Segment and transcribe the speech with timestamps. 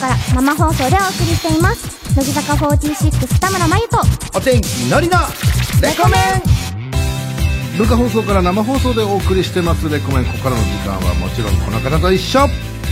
[0.00, 2.14] から生放送でお送りしています。
[2.16, 3.98] 乃木坂46田村真由と。
[4.36, 5.18] お天気のりの
[5.82, 7.76] レコメン。
[7.76, 9.88] 文化放送から生放送でお送りしてます。
[9.88, 12.48] レコメンここからの時間はもちろんこの方と一緒。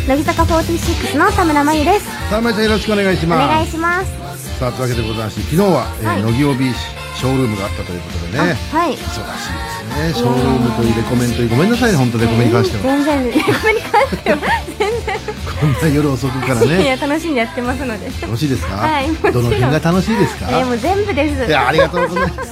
[0.09, 2.07] 乃木坂46の田村真由です。
[2.31, 3.49] さあまいちゃんよろしくお願いしおます。
[3.49, 4.59] 願いします。
[4.59, 6.23] さあというわけでございまして昨日は、えーはい。
[6.23, 6.73] 乃木帯
[7.17, 8.39] ショールームがあったということでね。
[8.73, 8.93] あはい。
[8.93, 10.15] 忙しいですね。
[10.15, 11.93] ショールームといいレコメンといいごめんなさい。
[11.93, 12.83] ね本当レコメンに関しては。
[12.83, 13.25] 全然。
[13.25, 14.39] レコメンに関しては。
[15.61, 16.85] こんな夜遅くからね。
[16.87, 18.11] や楽しんでやってますので。
[18.21, 19.11] 楽しいですか、はい。
[19.11, 20.51] もちろんどの辺が楽しいですか？
[20.51, 21.45] いやもう全部です。
[21.49, 22.51] いやありがとうございます。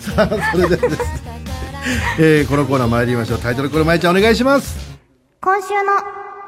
[0.14, 1.40] さあそれではですね、
[2.18, 3.38] えーこのコーナー参りましょう。
[3.38, 4.76] タイトルコールまいちゃんお願いします。
[5.40, 5.92] 今週の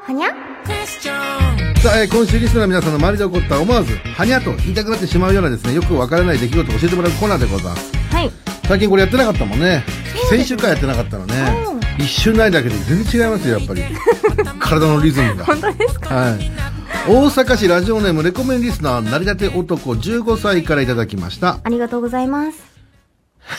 [0.05, 1.64] はにゃ？
[1.85, 7.91] さあ、えー今週リスナーの皆さんの周りで起こった思わず、はにゃと言いたくなってしまうようなですね、よくわからない出来事を教えてもらうコーナーでございます。
[8.13, 8.31] はい
[8.67, 9.83] 最近これやってなかったもんね。
[10.31, 11.35] 先週からやってなかったのね。
[11.99, 13.83] 一瞬ないだけで全然違いますよ、やっぱり。
[14.59, 15.45] 体のリズムが。
[15.45, 16.15] 本当ですか？
[16.15, 16.51] はい。
[17.07, 21.59] 大阪市ラジオネームレコメンリスナー、成り立て男15歳からいただきました。
[21.63, 22.57] ありがとうございます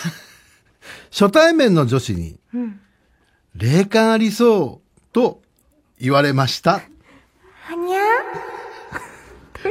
[1.16, 2.80] 初対面の女子に、うん
[3.54, 5.40] 霊感ありそうと
[5.98, 6.82] 言われました。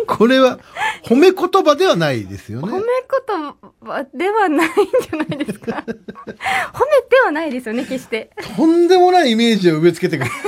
[0.08, 0.60] これは
[1.04, 2.68] 褒め言葉ではないですよね。
[2.68, 3.54] 褒め言
[3.84, 10.32] 葉ではないんじゃないですか 褒めてはないですよね決してとんでもないイメージを植え付けてくる。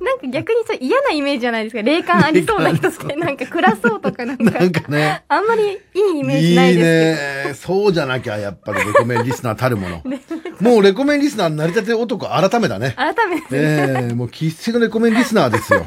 [0.00, 5.24] なんか逆にそう嫌なイメージじゃないですか霊感ありそうな人ってなんか暗そうとかなんかなんかね。
[5.28, 7.54] あんまりいいイメージないいいですね。
[7.54, 10.02] そうじゃなきゃ、やっぱりレコメンリスナーたるもの。
[10.60, 15.86] もうレコメンリスナー成り立て男改めだね改めて、ええもう喫水のレコメンリスナーですよ。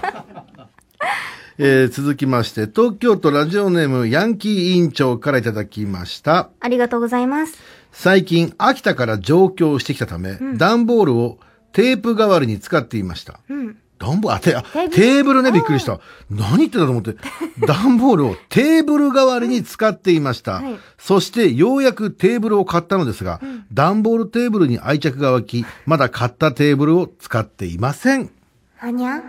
[1.62, 6.52] えー続きまして、東京都ラジオネームヤンキー委員長からいただきました。
[6.62, 7.58] ありがとうございます
[7.92, 11.38] 最近、秋田から上京してきたため、段ボールを
[11.74, 13.42] テープ代わりに使っていました。
[13.50, 16.00] うん段ボール、あ、テあテーブルね、びっくりした。
[16.30, 17.18] 何言ってんだと思って。
[17.68, 20.54] 段ボールをテーブル代わりに使っていました。
[20.54, 23.42] はいそして、ようやくテーブルを買ったのですが、
[23.73, 28.30] 段ボールテーブルに愛着が湧き、まだ買ったテーブルを使っていません。
[28.78, 29.22] はにゃ？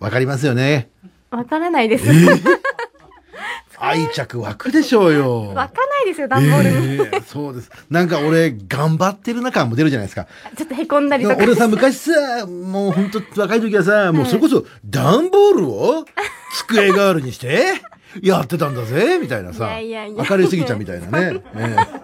[0.00, 0.90] わかりますよね。
[1.36, 2.06] わからないです、
[3.80, 5.48] 愛着湧くでしょうよ。
[5.48, 7.70] わかんないですよ段ボールに、ええそうです。
[7.90, 10.26] なんか俺、頑張ってるな感も出るじゃないですか。
[10.56, 16.04] ちょっとへこんだりとか俺さ、昔さ、もう本当若い時はさ、もうそれこそ段ボールを
[16.52, 17.82] 机代わりにして、
[18.20, 19.80] やってたんだぜ、みたいなさ。
[19.80, 21.40] いやいやいや明るいすぎちゃんみたいなね。
[21.56, 22.02] ええ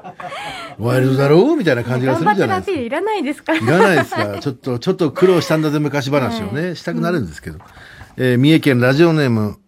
[0.79, 2.73] ワイルドだろうみたいな感じがするじゃないですか。
[2.73, 7.59] ってるアピールいらないですからいらないですかちょっと、ちょっと苦労したんだぜ、昔話をね、したくなるんですけど。
[8.21, 9.59] えー三重県ラジオネーム、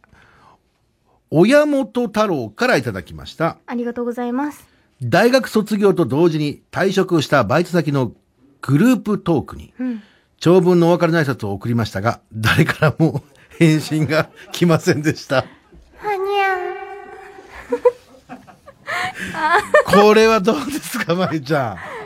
[1.31, 3.59] 親元太郎からいただきました。
[3.65, 4.67] ありがとうございます
[5.01, 8.11] 大学卒業と同時に退職したバイト先の
[8.61, 10.03] グループトークに、うん
[10.43, 13.23] 長文のお別れの挨拶を送りましたが、誰からも
[13.59, 15.45] 返信が来ませんでした。
[15.99, 16.57] はにゃ
[20.09, 22.00] これはどうですか、まゆちゃん。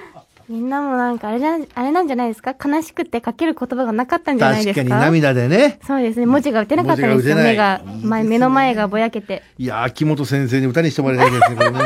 [0.49, 2.55] みんなもなんかあれじゃあれなんじゃないですか？
[2.63, 4.83] 悲しくて書ける言葉がなかったんじゃないですか？
[4.83, 5.79] 確かに涙でね。
[5.87, 6.27] そうですね。
[6.27, 7.37] 文字が打てなかったんですよ。
[7.37, 9.43] 目が前目の前がぼやけて。
[9.59, 11.79] いやー、秋元先生に歌にしてもらいたいですね、これね。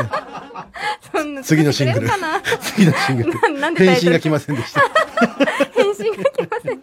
[1.43, 2.07] 次のシングル。
[2.61, 3.75] 次のシング ル。
[3.85, 4.81] 返信が来ませんでした。
[5.73, 6.81] 返信が来ませんね。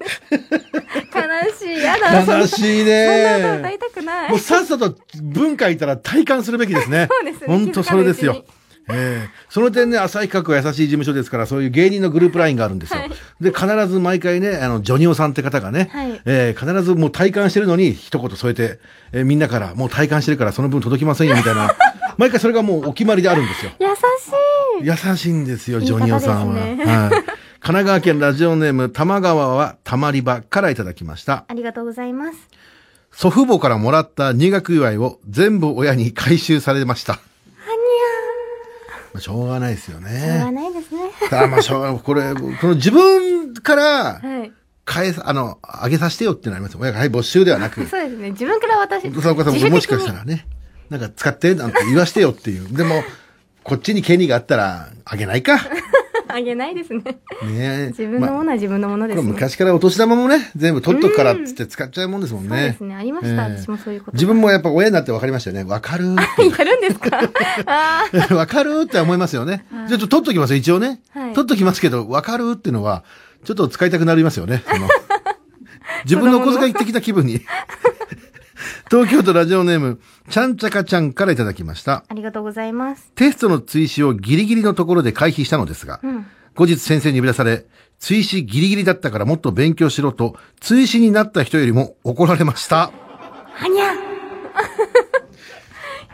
[1.15, 1.83] 悲しい。
[1.83, 2.39] やだ。
[2.39, 3.79] 悲しいそんな歌い。
[3.79, 4.31] たくない。
[4.31, 7.07] もうさっさと文化いたら体感するべきですね。
[7.11, 7.47] そうですね。
[7.49, 8.45] 本当それですよ。
[8.89, 13.01] ええその点ね、浅井企画は優しい事務所ですから、そういう芸人のグループラインがあるんですよ。
[13.01, 13.11] はい
[13.41, 18.79] で、必ず毎回ね、あの、ジョニオさんって方がね、はいえー必ずもう体感してるのに一言添えて、
[19.13, 21.71] えーみんなからもう体感してるからその分届きませんよみたいな、
[22.17, 23.73] 毎回それがもうお決まりであるんですよ。
[23.81, 26.55] 優しい優しいんですよ、ジョニオさんは。
[26.55, 27.11] ねはい。
[27.67, 31.45] 神奈川県ラジオネーム、玉川はたまり場からいただきました。
[31.49, 32.39] ありがとうございます
[33.11, 37.19] 祖父母からもらった入学祝いを全部親に回収されました。
[39.17, 40.53] はまあしょうがないですよにゃしょうがね。
[40.53, 41.01] ないですね
[41.31, 42.01] ただまあしょうがない。
[42.01, 43.85] これ、この自分から
[44.21, 44.53] はい
[44.87, 46.79] 返す、あの、あげさせてよってなります。
[46.79, 50.47] 親が、はい、没収ではなく、そうですね自分から私その方ももしかしたらね、
[50.91, 52.69] なんか使って、なんて言わしてよっていう。
[52.73, 53.03] でも、
[53.65, 55.59] こっちに権利があったら、あげないか。
[56.35, 57.19] あげないですねね
[57.53, 62.49] え自分のものは自分のものですね昔からお年玉もね、全部取っとくからっつって使っちゃうもんですもんね。
[62.49, 65.65] そうですねありました私もそういうこと自分もやっぱ親になって分かりましたよね。
[65.65, 66.17] 分かるー
[66.59, 67.21] やるんですか？
[68.35, 69.65] 分かるーって思いますよね。
[69.71, 71.01] じゃあちょっと取っときますよ、一応ね。
[71.13, 73.05] はい取っときますけど、分かるーっていうのは、
[73.45, 74.63] ちょっと使いたくなりますよね。
[76.05, 77.41] 自分のお小遣い的な気分に。
[78.91, 82.05] 東京都ラジオネーム、ちゃんちゃかちゃんからいただきました。
[82.09, 87.67] ありがとうございますテストの追試をギリギリのところで回避したのですが、ん後日先生に呼び出され、
[87.99, 92.91] 追試ギリギリだったからもっと勉強しろと、追試になった人よりも怒られました。
[93.53, 94.06] はにゃ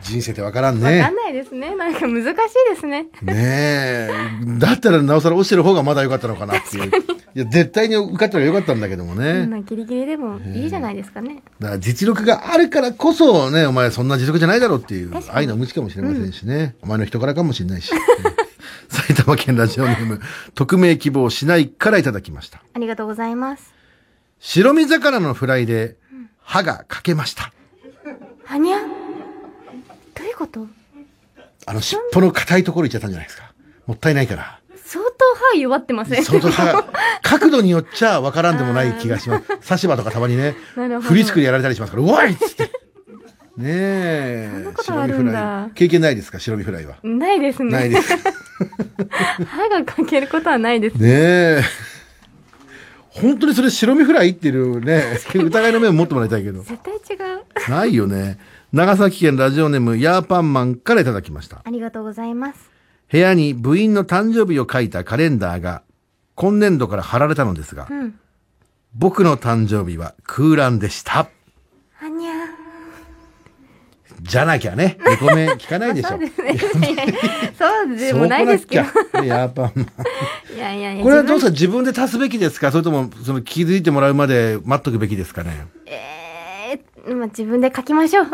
[0.03, 1.15] 人生ってわからんわかねん。
[1.15, 1.75] ないですね。
[1.75, 2.33] なんか難しい
[2.73, 3.03] ですね。
[3.21, 4.09] ねえ。
[4.59, 6.91] だったらなおさら落ちてる方がまだ良かったのかなっていう。
[7.35, 9.47] いや、絶対に受かったら良かったんだけどもね。
[9.47, 11.43] まあギリギリでもいいじゃないですかね。
[11.59, 16.75] だから実力があるからこそね、お前そんな実力じゃないだろうっていう愛の無知かもしれませんしね。
[16.81, 17.91] お前の人柄かもしれないし。
[17.91, 17.95] う
[18.29, 18.43] ん
[18.89, 20.21] 埼玉県ラジオネーム、
[20.53, 22.61] 匿名希望しないからいただきました。
[22.73, 23.73] ありがとうございます。
[24.39, 25.95] 白身魚のフライで
[26.41, 27.51] 歯が欠けました。
[28.45, 28.77] はにゃ
[30.33, 30.67] いうこと？
[31.65, 33.53] あの尻尾の硬いところ行っちゃったんじゃないですか。
[33.87, 34.59] もったいないから。
[34.85, 35.11] 相当
[35.53, 36.23] 歯弱ってません？
[36.23, 36.85] 相当歯が、
[37.23, 39.47] 角度によっちゃわからんでもない気がします。
[39.67, 40.55] 刺し歯とかたまにね
[41.01, 42.63] フリスクでやられたりしますから、うわいっつって。
[43.55, 44.49] ねえ。
[44.53, 45.71] そんなことあるんだ白身フライ。
[45.75, 46.39] 経験ないですか？
[46.39, 46.97] 白身フライは。
[47.03, 47.71] ないですね。
[47.71, 48.13] ないです。
[49.47, 50.93] 歯が欠けることはないです。
[50.95, 51.61] ねえ。
[53.09, 56.63] 本当にそれ白身フライっていうね、疑いの目を持ってもらいたいけど。
[56.63, 57.19] 絶対違
[57.67, 57.69] う。
[57.69, 58.39] ないよね。
[58.73, 61.61] 長崎県ラジオネームヤーパンマンからいただきました。
[61.63, 62.71] ありがとうございます。
[63.11, 65.83] 部屋に部員の誕生日を書いたカレンダーが
[66.33, 68.19] 今年度から貼られたのですが、うん。
[68.95, 71.29] 僕の誕生日は空欄でした。
[71.93, 72.33] はにゃ
[74.23, 76.09] じゃなきゃね、レコメン聞かないでしょ。
[76.17, 76.39] そうです
[76.79, 76.95] ね。
[77.59, 78.83] そうでもないですけど。
[79.23, 79.87] ヤーパンマン。
[80.55, 81.03] いやいやいや。
[81.03, 82.71] これはどうですかか自分で足すべきですか？
[82.71, 85.67] それとも、その気づいてもらうまで待っとくべきですかね？
[85.85, 86.22] えー、
[87.05, 88.27] まあ自分で書きましょう。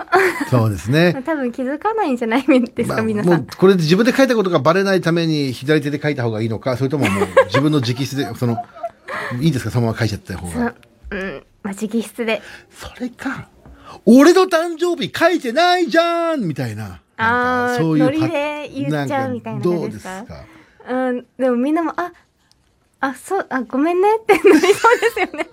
[0.49, 1.21] そうですね。
[1.25, 3.37] 多分気づかないんじゃないですか、まあ皆さ。
[3.37, 8.57] んこれで自分で書いたことがバレないために左手で書いた方がいいのか、 それとももう自分の直筆で、その、
[9.39, 10.73] いいんですかそのまま書いちゃった方そが。
[11.11, 11.43] うん。
[11.63, 12.41] まあ直筆で。
[12.69, 13.47] それか。
[14.05, 17.01] 俺の誕生日書いてないじゃんみたいな。
[17.17, 20.23] あーなんかそういうノリで言っちゃうみたいなどうですか？
[20.89, 21.25] うん。
[21.37, 22.13] でもみんなも、あ、
[23.01, 25.47] あ、そう、あ、ごめんねってなりそうですよね。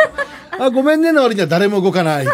[0.58, 2.32] あ、ごめんねの割には誰も動かないって。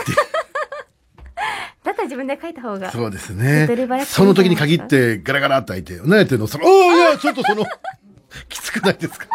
[1.87, 2.91] だったら自分で書いた方が。
[2.91, 3.67] そうですね。
[4.07, 6.47] その時に限ってガラガラって開いて、何やってんの？
[6.47, 7.65] その、おーいや、 ちょっとその、
[8.49, 9.27] きつくないですか？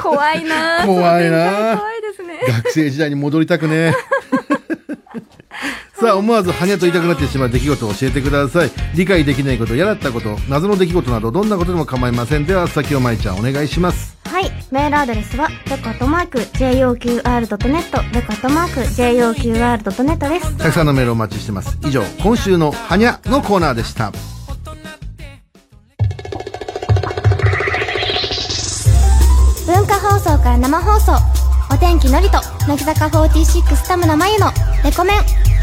[0.00, 2.40] 怖いなぁ怖いな怖いですね。
[2.62, 3.92] 学生時代に戻りたくね
[6.04, 8.70] さあ、思わずはにゃと言いたくなってしまう出来事を教えてください。
[8.94, 12.44] 理解できないこと、嫌だったこと、謎の出来事など、どんなことでも構いません。
[12.44, 14.14] では、先をまいちゃんお願いします。
[14.26, 14.52] はい。
[14.70, 20.56] メールアドレスは、レコトマーク、JOQR.net、レコトマーク、JOQR.net です。
[20.58, 21.78] たくさんのメールをお待ちしてます。
[21.86, 24.12] 以上、今週のはにゃのコーナーでした。
[29.66, 31.12] 文化放送から生放送。
[31.72, 34.52] お天気のりと、乃木坂46田村真由の
[34.84, 35.53] レコメン。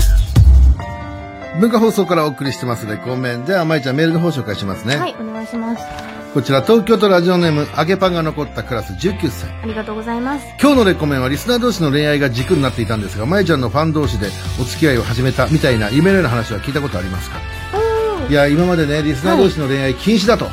[1.59, 3.44] 文化放送からお送りしてますレコメン。
[3.44, 4.95] では、まいちゃんメールの方紹介しますね。
[4.95, 5.83] はい、お願いします。
[6.33, 9.50] こちら、東京都ラジオネーム、揚げパンが残ったクラス19歳。
[9.62, 10.45] ありがとうございます。
[10.62, 14.27] 今日のレコメンはリスナー同士の恋愛が軸になっていたんですが、まいちゃんのファン同士で
[14.62, 17.38] お付き合いを始めたみたいな夢のような話は聞いたことありますか？
[18.30, 20.48] いや、今までね、リスナー同士の恋愛禁止だと、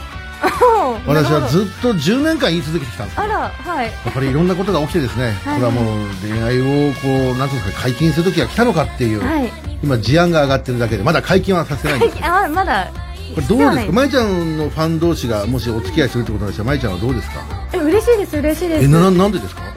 [1.09, 3.23] 私はずっと10年間言い続けてきたんですよ。
[3.23, 3.87] あら、はい。
[3.87, 9.53] やっぱりいろんなことが起きてですね、はいこれはもう恋愛をこう、なんですか、解禁する時が来たのかっていう、はい。
[9.83, 12.27] 今事案が上がってるだけで、まだ解禁はさせてないんですよ。
[12.27, 12.91] あ、まだ。
[13.35, 13.71] これどうですか？
[13.71, 17.43] 必要ないまいちゃんのファン同士がもしお付き合いするってことなんですが、まいちゃんはどうですか？
[17.73, 18.85] え、嬉しいです、嬉しいです。
[18.85, 19.63] え、な、ななんでですか？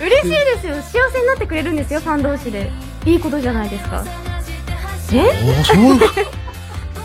[0.00, 0.74] 嬉しいですよ。
[0.82, 2.70] 幸せになってくれるんですよ、ファン同士で。
[3.04, 4.04] いいことじゃないですか。
[5.12, 5.20] え？
[5.60, 5.98] おそう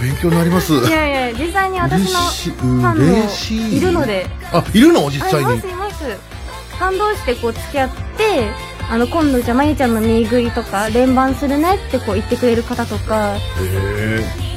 [0.01, 0.73] 勉強になります。
[0.73, 4.25] いやいや、実際に私のファンもいるので。
[4.51, 5.09] あ、いるの？
[5.09, 5.67] 実際にあいます、。
[5.67, 6.03] います。
[6.05, 8.49] ファン同士でこう付き合って、
[8.89, 13.39] あの、今度じゃあ、まゆちゃんの見食いとか、連番するねってこう言ってくれる方とか、へ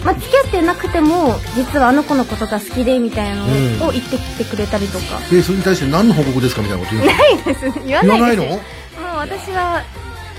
[0.05, 5.21] まあ、付き合ってなくても、実はあの子のことが好きで、みたいなのを言ってきてくれたりとか。
[5.31, 5.37] え。
[5.37, 7.13] で、それに対して何の報告ですかみたいなこと言うの？
[7.13, 7.61] ないです。
[7.87, 8.45] 言わ言わないの？
[8.45, 9.01] ないです。
[9.01, 9.83] もう私は、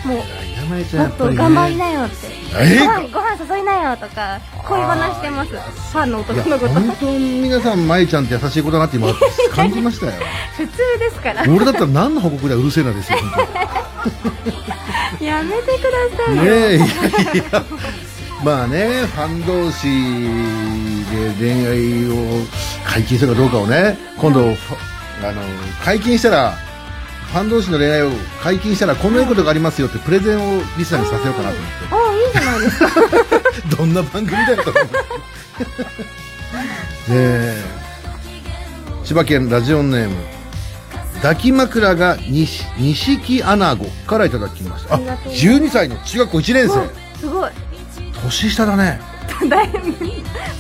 [0.06, 0.18] もう、
[0.98, 1.34] もっと。
[1.34, 2.16] 頑張りなよって。
[2.58, 2.80] え？
[2.80, 5.52] ご飯、ご飯誘いなよとか、恋話してます。
[5.52, 6.74] ファンのい男の子と。
[6.74, 9.08] や本当に皆さん、まいちゃんって優しい子だなって今
[9.52, 10.14] 感じましたよ。
[10.56, 11.44] 普通ですから。
[11.44, 13.18] 俺だったら何の報告だようるせえなですよ、
[15.20, 15.84] 本やめてく
[16.18, 16.86] ださいねえ、いや
[17.34, 17.64] いや。
[18.44, 19.88] まあね、ファン同士
[21.10, 22.46] で恋愛を
[22.86, 25.42] 解禁するかどうかをね、今度、あの、
[25.84, 26.54] 解禁したら、
[27.36, 28.12] ファン同士の恋愛を
[28.42, 31.86] 解禁したらこんないいことがありますよってプレゼンをリスナーにさせようかなと思って。
[31.92, 33.76] ああ、いいじゃないですか。
[33.78, 34.96] どんな番組だよと思って
[39.04, 40.16] 千葉県ラジオネーム
[41.16, 47.52] 抱き枕が西錦穴子からいただきましたあありがとうござい12歳の中学校1年生すごい。
[48.24, 49.02] 年下だね
[49.50, 49.80] だいぶ、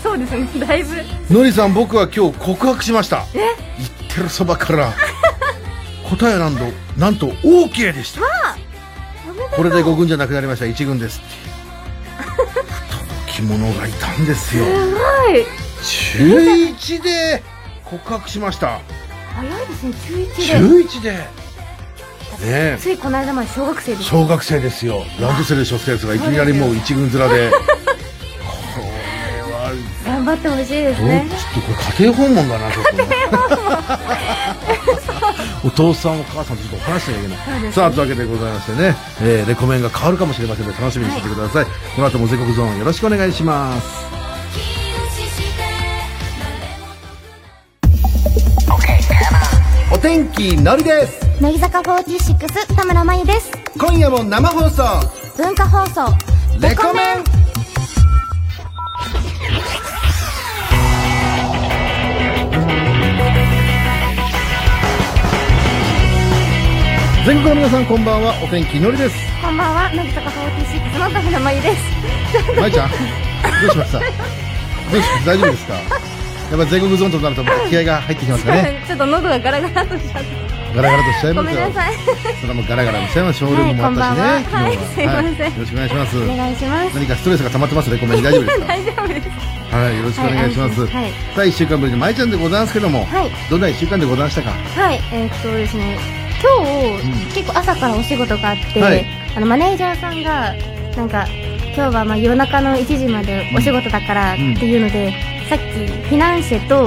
[0.03, 0.96] そうですね、だいぶ。
[1.34, 4.94] のりさん僕は今日告白しました言ってるそばから
[6.10, 6.64] 答えはなんと
[6.98, 8.22] なんと OK でした。
[9.56, 10.66] これで5軍じゃなくなりました。
[10.66, 11.28] 1軍ですって。
[13.32, 14.66] き者がいたんですよ。
[14.66, 15.00] すご
[15.36, 15.46] い。
[15.84, 16.20] 中
[16.74, 17.44] 1で
[17.84, 18.80] 告白しました。
[19.36, 19.94] 早いですね。
[20.08, 20.44] 中1で。
[20.46, 21.12] 中1で。
[21.12, 21.28] ね
[22.42, 22.78] え。
[22.80, 24.04] ついこの間まで小学生です。
[24.04, 25.04] 小学生ですよ。
[25.20, 27.18] ランドセル背負ったやつがいきなりもう一軍面で。
[27.28, 27.50] これ
[29.42, 29.72] は。
[30.06, 31.26] 頑張ってほしいですね。
[31.30, 32.94] ちょっとこれ家庭訪問だなちょっと。
[32.94, 33.06] ね
[35.65, 37.62] お父さんお母さんとちょっとお話しなきゃいけない。
[37.63, 37.72] ね。
[37.72, 44.05] さあというわけでございましてね、えーレコメンが変わるかもしれませんので楽しみにしててください、この後も全国ゾーンよろしくお願いします。
[49.91, 51.25] お天気のりです。
[51.41, 53.51] 乃木坂46田村真由です。
[53.75, 54.84] 今夜も生放送。
[55.36, 56.13] 文化放送。
[56.60, 57.35] レコメン
[67.25, 68.34] 全国の皆さんこんばんは。
[68.44, 69.15] お天気のりです。
[69.41, 72.60] こんばんは乃木坂46の田村真由です。
[72.60, 72.96] まいちゃんど
[73.67, 74.00] うしました？
[74.00, 75.25] どうしました？
[75.25, 75.74] 大丈夫ですか？
[75.74, 75.86] やっ
[76.60, 78.82] ぱ全国ゾーンとなると気合が入ってきますかね。
[78.88, 80.27] ちょっと喉がガラガラとしちゃって。
[80.75, 81.55] ガラガラとしちゃいますよ。
[81.55, 81.94] ごめんなさい。
[81.96, 83.38] それはもうガラガラもしちゃいます。
[83.39, 84.65] ショールームもあったしね、はいはこんばんは。
[84.65, 84.70] は。
[84.70, 85.25] いすいません。
[85.25, 86.17] よろしくお願いします。
[86.20, 86.94] お願いします。
[86.96, 88.67] 何かストレスが溜まってますねごめん大丈夫ですか？
[88.70, 89.27] 大丈夫です。
[89.75, 93.32] はいよろしくお願いします、はいはいさあ1週間ぶりにまいちゃんでございますけども、はい。
[93.50, 94.51] どんな1週間でございましたか？
[94.79, 95.98] はいえーっとですね
[96.46, 99.06] 今日、うん結構朝からお仕事があって、はい。
[99.36, 100.54] あのマネージャーさんが
[100.96, 101.25] なんか
[101.75, 105.12] 今日はまあ夜中の1時までお仕事だからっていうので、
[105.50, 106.86] さっきフィナンシェと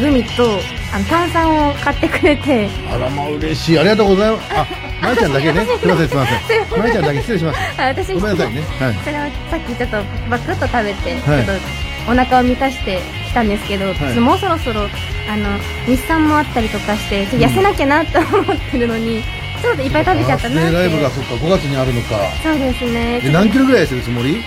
[0.00, 0.44] グミと
[0.92, 3.78] あの炭酸を買ってくれてあらまあ嬉しい。
[3.78, 4.52] ありがとうございます。
[4.52, 4.66] あ
[5.02, 5.64] まいちゃんだけね。
[5.64, 6.80] すいませんすいません。
[6.80, 8.60] まいちゃんだけ失礼しましあ私たごめんなさいね。
[8.62, 8.94] はい。
[9.04, 9.96] それをさっきちょっと
[10.28, 11.44] バクッと食べて、はい。
[11.44, 13.94] ちょっとお腹を満たしてきたんですけど、い。
[13.94, 14.88] ちょっともうそろそろ
[15.28, 19.22] あの日産もあったりとかして痩せなきゃなと思ってるのに、
[19.60, 20.72] ちょっといっぱい食べちゃったなって。
[20.72, 22.16] ライブがそっか5月にあるのか。
[22.42, 23.20] そうですね。
[23.22, 24.42] え何キロぐらいするつもり？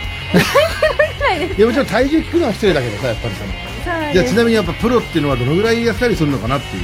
[1.20, 3.42] ない やもちろん体重聞くのは失礼だけどさやっぱりさ
[3.86, 4.14] そうです。
[4.14, 6.84] じゃあちなみにやっぱプロっていうのはどのぐらい痩せたりするのかなっていう。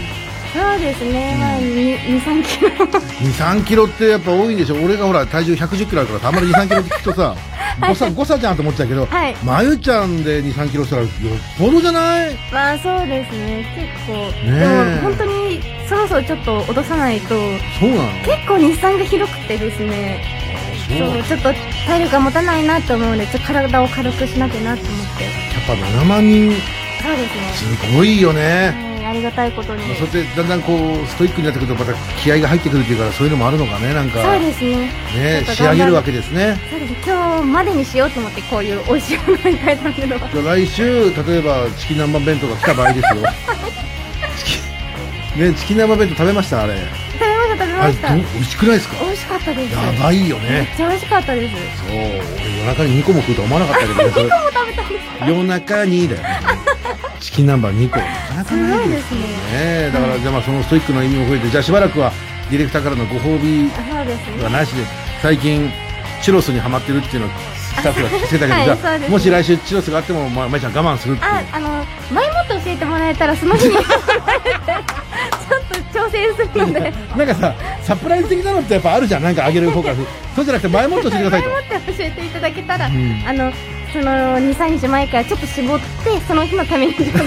[0.53, 2.69] そうですね、まあ23キロ。
[2.69, 4.75] 23キロってやっぱ多いんでしょ？
[4.75, 7.35] 俺がほら体重110キロあるからさあんまり23キロって聞くとさ
[7.87, 9.35] 誤差誤差じゃんと思っちゃうけど、はい。
[9.43, 11.11] まゆちゃんで23キロしたらよっ
[11.57, 12.35] ぽどじゃない？
[12.51, 13.65] まあそうですね。
[13.75, 14.59] 結構、ねえ。
[14.59, 17.29] でも本当にそろそろちょっと落とさないと。
[17.79, 18.09] そうなの？
[18.25, 20.23] 結構日産が広くてですね。
[20.87, 21.23] そう。
[21.23, 21.53] ちょっと
[21.87, 25.23] 体力が持たないなと思うのでちょっと体を軽くしなきゃなと思って。
[25.23, 25.33] やっ
[25.65, 26.51] ぱ7万人。
[27.01, 27.77] そうですね。
[27.91, 29.83] すごいよね、はいありがたいことに。
[29.87, 34.21] まあそうやってだんだんこうストイックになってくるとまた気合が入ってくるっていうからそういうのもあるのかねなんか。
[34.23, 34.77] そうですね。
[35.15, 36.57] ね仕上げるわけですね。
[36.69, 40.29] そうです今日までにしようと思ってこういう美味しいものに変えたんでのは。
[40.31, 43.21] じゃあ来週例えばチキン南蛮弁当が来た場合ですよ。
[44.37, 44.45] チ
[45.35, 46.63] キンねチキン南蛮弁当食べました？
[46.63, 46.73] あれ。
[46.75, 46.79] 食
[47.19, 48.07] べました食べあれました。
[48.09, 48.95] どう美味しくないですか？
[49.03, 49.73] 美味しかったです。
[49.73, 51.55] やばいよめっねちゃ美味しかったです。
[51.77, 54.23] そう俺夜中に2個も食うとは思わなかったけどねそれ。
[54.23, 55.03] もう食べたんです。
[55.27, 56.39] 夜中にだよね
[57.19, 57.97] チキン南蛮2個。
[57.97, 59.21] なかなかすないですすね。
[59.85, 62.11] ねだからじゃあまあそのストイックの意味も増えてじゃあしばらくは
[62.49, 63.69] ディレクターからのご褒美
[64.43, 64.83] はなしで
[65.21, 65.71] 最近
[66.21, 67.29] チュロスにはまってるっていうのを
[67.75, 69.11] スタッフが聞いてたけど、はいじゃあそうです。
[69.11, 73.83] もし来週チュロスがあってもまあまいちゃん我慢するってああの前もって教えてもらえたらその日にちょっ
[75.91, 76.93] と調整するので。
[77.15, 79.23] なんかさサプライズ的なのってやっぱあるじゃん。
[79.23, 79.95] なんかあげる方から
[80.35, 81.49] そうじゃなくて前もって教えてくださいと。
[81.49, 83.23] 前もって教えていただけたら、ん。
[83.27, 83.51] あの
[83.93, 87.19] その23日前からちょっと絞ってその日のためにちょっと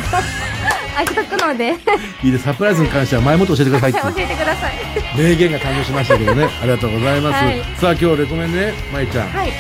[0.99, 1.77] あげとくので。
[2.25, 3.93] いいでサプライズに関しては前もって教えてくださ い。
[3.93, 4.75] 教えてください。
[5.17, 6.49] 名言が誕生しましたけどね。
[6.61, 7.63] ありがとうございます、はい。
[7.81, 9.53] さあ今日レコメンねまいちゃん、はい。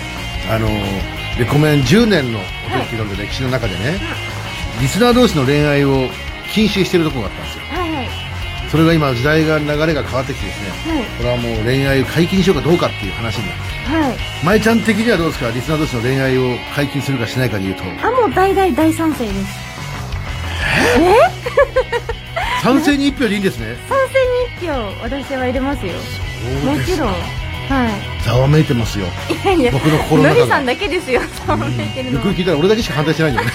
[0.50, 0.68] あの
[1.38, 4.00] レコメン10年のお天気の歴史の中でね、
[4.80, 6.08] リスナー同士の恋愛を
[6.52, 7.62] 禁止してるところがあったんですよ。
[7.80, 8.08] はいはい。
[8.68, 11.04] それが今時代が流れが変わってきてですねはい。
[11.04, 13.44] これはもう恋愛を解禁しようかどうかっていう話に
[13.86, 14.16] はい。
[14.44, 15.50] まいちゃん的にはどうですか？
[15.50, 17.84] リスナー同士の恋愛を解禁するかしないかでいうと。
[17.84, 19.38] あもう大大大賛成です。
[22.62, 23.76] 賛成に一票でいいんですね。
[23.88, 25.92] 賛成に1票私は入れますよ。
[26.64, 27.08] もちろん。
[27.08, 28.24] はい。
[28.24, 29.06] ざわめいてますよ。
[29.28, 31.20] いやいや僕の心の中がのりさんだけですよ。
[31.46, 33.54] そう思ってるのよく聞いたら俺だけしか反対してないんだよね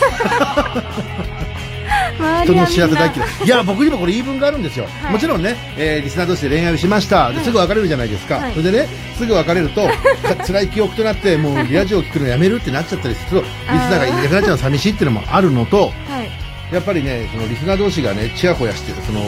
[2.43, 3.29] 人の幸せ大嫌い。
[3.45, 5.13] いや僕にもこれ言い分があるんですよ、はい。
[5.13, 7.31] もちろんね、えーリスナー同士で恋愛をしました。
[7.31, 8.51] ですぐ別れるじゃないですか、はい。
[8.53, 8.87] それでね
[9.17, 9.81] すぐ別れると
[10.27, 16.29] か辛い記憶となってもうラジオを聞くのやめるってなっちゃったりするとリスナーがいなくなっちゃうの寂しいっていうのもあるのとはい。
[16.73, 19.21] やっぱりねそのリスナー同士がねちやほやしてるその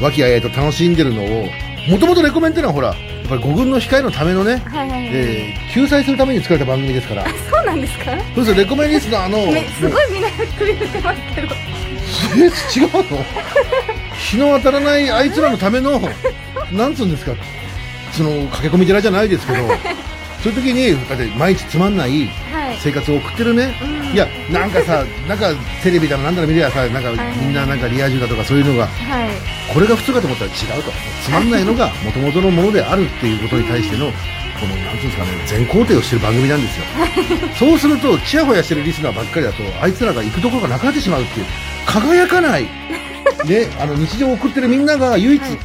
[0.00, 1.48] 和気あいあいと楽しんでるのを
[1.88, 2.96] もともとレコメンっていうのはほらやっ
[3.28, 7.24] ぱり5軍の控えのためのね、はいはいはい、えー救済するために作られた番組ですから。
[7.50, 8.04] そうなんですか？
[8.34, 8.56] そうですよ。
[8.56, 11.48] レコメンリスナーのめすごいみんな首振ってますけど
[12.36, 13.24] え違うの？
[14.18, 16.00] 日の当たらないあいつらのための
[16.72, 17.32] なんつうんですか？
[18.12, 19.58] その駆け込み寺じゃないですけど
[20.42, 22.78] そういう時にだって毎日つまんないはい。
[22.80, 24.14] 生活を送ってるね、うん。
[24.14, 25.50] いやなんかさなんか
[25.82, 27.18] テレビだのなんだろ見りゃさなんかはい。
[27.40, 29.30] みんななんかリア充だとかそういうのがはい。
[29.72, 30.92] これが普通かと思ったら違うと。
[31.24, 34.06] つまんないのが元々のものであるっていうことに対しての
[34.58, 36.84] このなんていうんですかね全肯定をしてる番組なんですよ。
[37.58, 41.46] そうするとちやほやしてるリスナーばっかりだとあいつらが行くところがなくなってしまうっていう
[41.86, 42.64] 輝かない。
[43.46, 45.58] ねあの日常を送ってるみんなが唯一はい。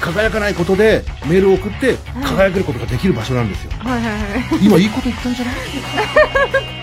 [0.00, 3.70] 輝かないことでメールを送って輝けることができる場所なんですよ。
[3.78, 4.14] はいはいはい。
[4.60, 5.54] 今いいこと言ったんじゃない？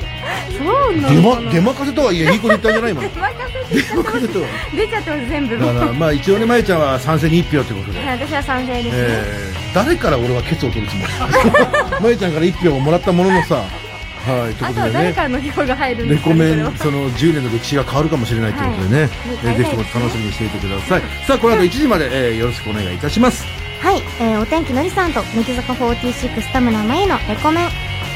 [0.57, 2.91] そうな出のかなま出まかせとはいえいいこと言ったんじゃない？
[2.91, 3.09] 今出
[3.95, 4.47] まかせとは。
[4.75, 5.57] 出ちゃってます全部。
[5.59, 8.05] だからまあ一応ねまゆちゃんは賛成に一票ということで。
[8.07, 11.13] はい私は賛成ですね、えー誰から俺はケツを取るつもり？
[12.03, 13.63] まゆちゃんから1票をもらったもののさ
[14.25, 21.01] はいといあとは誰うことでねからの票が入るんでレコメンその10年の歴史が変わるかもしれないということでね、はいえーぜひとも楽しみにしていてください。
[21.27, 23.43] さあこの後1時まで、えーよろしくお願いいたします。
[23.81, 27.69] はい、えーお天気のりさんと乃木坂46田村真由のレコメン。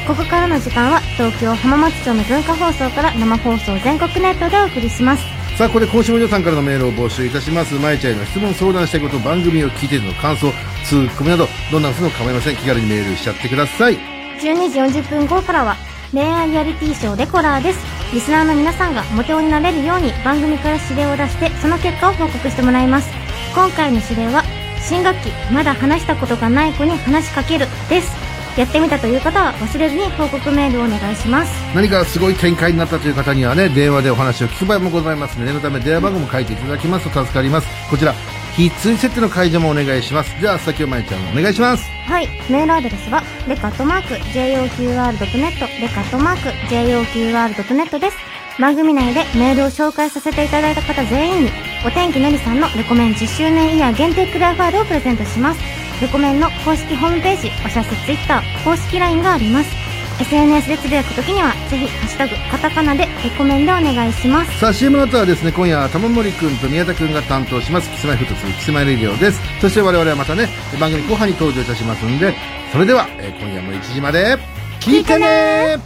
[0.06, 5.24] ここからの時間は東京浜松町の文化放送から生放送全国ネットでお送りします。
[5.58, 7.74] さあここで今週も皆さんからのメールを募集いたします。
[7.74, 10.52] まゆちゃんへの質問相談したいこと番組を聞いての感想
[10.84, 12.56] ツッコミなどどんなことでも構いません？
[12.56, 13.98] 気軽にメールしちゃってください。
[14.38, 15.76] 12時40分後からは
[16.12, 17.80] 恋愛リアリティショーレコラーです。
[18.14, 23.10] リスナーの皆さんがモテ男になれるように番組から指令を出してその結果を報告してもらいます。
[23.54, 24.44] 今回の指令は
[24.80, 28.14] 新学期まだ話したことがない子に話しかけるです。
[28.56, 31.52] やってみたという方は忘れずに報告メールをお願いします。
[31.74, 37.66] 何かすごい展開になったという方にはね電話でお話を聞く場合もございますので念のため電話番号も書いていただきますと助かります。
[37.90, 38.14] こちら
[38.56, 48.16] 非通設定の解除もお願いしますでは先をまゆちゃんお願いしますはい、メールアドレスは、レカットマーク、JOQR.net、レカットマーク、JOQR.net です。
[48.60, 51.50] 番組内でメールを紹介させていただいた方全員に、
[51.84, 55.60] お天気のりさんのレコメン10周年イヤー限定クリアファイルをプレゼントします。
[56.00, 59.85] レコメンの公式ホームページ、お知らせツイッター、公式 LINE があります。
[60.20, 64.58] SNS でつぶやくときには、ぜひ、ハッシュタグ、カタカナでレコメンでお願いします。
[64.58, 69.40] さあ CM の後はですね今夜は玉森くんと宮田くんが担当します Kis-My-Ft2 キスマイレディオです。
[69.60, 70.48] そして我々はまたね
[70.80, 72.34] 番組後半に登場いたしますんで
[72.72, 74.38] それでは、えー今夜も1時まで
[74.80, 75.76] 聞いてね。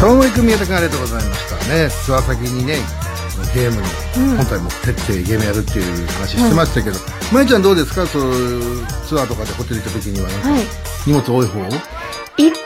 [0.00, 1.88] 玉森くん宮田くんありがとうございましたね。
[1.90, 2.76] ツアー先にね
[3.54, 4.36] ゲームに、うん。
[4.36, 6.96] 本体持ってってゲームやるっていう話してましたけど、
[7.32, 8.06] まゆちゃんどうですか？
[8.06, 8.22] そう
[9.08, 10.62] ツアーとかでホテル行った時にはなんかはい。
[11.06, 11.60] 荷物多い方、
[12.48, 12.58] 一泊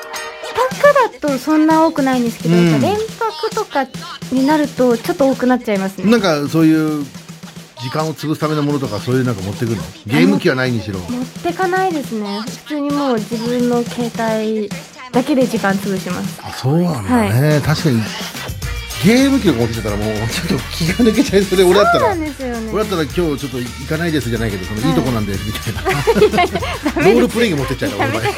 [1.13, 3.87] だとそんな多くないんですけど、うん連泊とか
[4.33, 6.11] になるとちょっと多くなっちゃいますね。
[6.11, 7.05] なんかそういう
[7.83, 9.83] 時間を潰すためのものとかそういうなんか持ってくるの？
[10.07, 12.41] ゲーム機はないにしろ持ってかないですね。
[12.41, 14.69] 普通にもう自分の携帯
[15.13, 16.41] だけで時間潰します。
[16.43, 18.01] あそうなんだね、確かに
[19.05, 22.33] ゲーム機とか持ってきてたらもうちょっと気が抜けちゃいそうで俺だったらね。
[22.73, 28.33] 俺だったら今日ちょっと行かないですじゃないけどそのいいとこなんでみたいなロールプレイング持ってっちゃうから俺の場合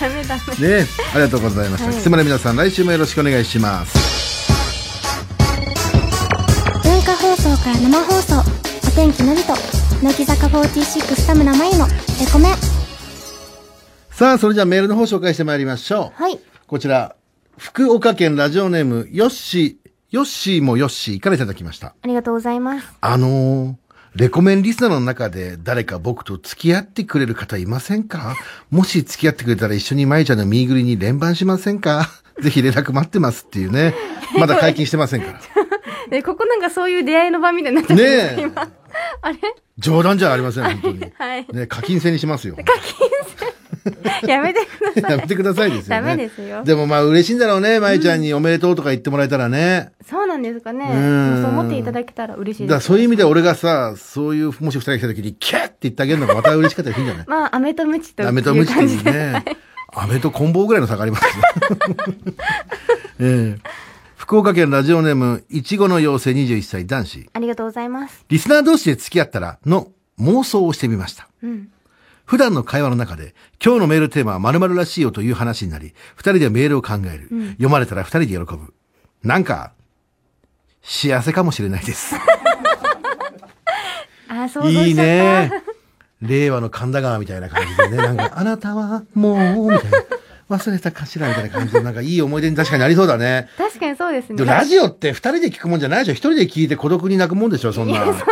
[0.00, 0.68] ダメダメ。
[0.80, 1.86] ねありがとうございました。
[1.86, 4.52] はいキスマの皆さん、来週もよろしくお願いします。
[6.82, 8.40] 文化放送から生放送。
[8.40, 9.54] お天気のりと、
[10.02, 11.92] 乃木坂46田村真由のレ
[12.32, 12.54] コメン。
[14.10, 16.22] さあ、それじゃあメールの方紹介してまいりましょう。
[16.22, 16.38] はい。
[16.66, 17.14] こちら、
[17.58, 21.88] 福岡県ラジオネーム、ヨッシー、ヨッシーもヨッシーからいただきました？
[22.02, 22.86] ありがとうございます。
[23.00, 23.74] あのー、
[24.14, 28.36] レコメンリスナーの中で誰か僕と付き合ってくれる方いませんか？
[28.70, 32.08] もし付き合ってくれたら一緒にまゆちゃんのミーグリに連番しませんか？
[32.40, 33.94] ぜひ連絡待ってますっていうね。
[34.38, 35.40] まだ解禁してませんから。
[36.12, 38.68] え、ここなんかそういう出会いの場みたいになってますねえ今。
[39.22, 39.38] あれ？
[39.78, 41.12] 冗談じゃありません、本当に。
[41.18, 41.46] はい。
[41.52, 42.56] ね、課金制にしますよ。
[44.26, 45.10] やめてください。
[45.12, 46.02] やめてくださいですよね。
[46.08, 49.92] ダメですよでもまあ嬉しいんだろうね、まゆちゃんにおめでとうとか言ってもらえたらね。
[50.08, 50.86] そうなんですかね。
[50.92, 52.86] うんそう思っていただけたら嬉しいです。
[52.86, 57.26] そういう意味で俺がさ、そういう、もし二人が来た時に、キャッって言ってあげるのがまた嬉しかったりするんじゃない？
[57.30, 59.44] まあ、飴とムチという飴とムチってね。
[59.94, 61.42] 飴と棍棒ぐらいの差がありますね。
[63.20, 63.60] ええ
[64.16, 67.30] 福岡県ラジオネーム、いちごの妖精21歳男子。
[67.32, 68.24] ありがとうございます。
[68.28, 71.28] リスナー同士で付き合ったらの妄想をしてみました。
[71.44, 71.68] うん。
[72.26, 73.34] 普段の会話の中で、
[73.64, 77.28] 今日のメールテーマは〇〇らしいよという話になり、二人でメールを考える。
[77.52, 78.74] 読まれたら二人で喜ぶ。
[79.22, 79.72] なんか、
[80.82, 82.16] 幸せかもしれないです。
[84.28, 84.88] あ、想像しちゃった。
[84.88, 85.52] いいね。
[86.20, 89.98] 令和の神田川みたいな感じでね、なんか、あなたはもう、みたいな。
[90.48, 93.48] 忘れたかしらみたいな感じで、なんかいい思い出に確かになりそうだね。
[93.58, 94.36] 確かにそうですね。
[94.36, 98.04] でもラジオって二人で聞くもんじゃないでしょ一人で聞いて孤独に泣くもんでしょそんな。
[98.04, 98.22] そんなこ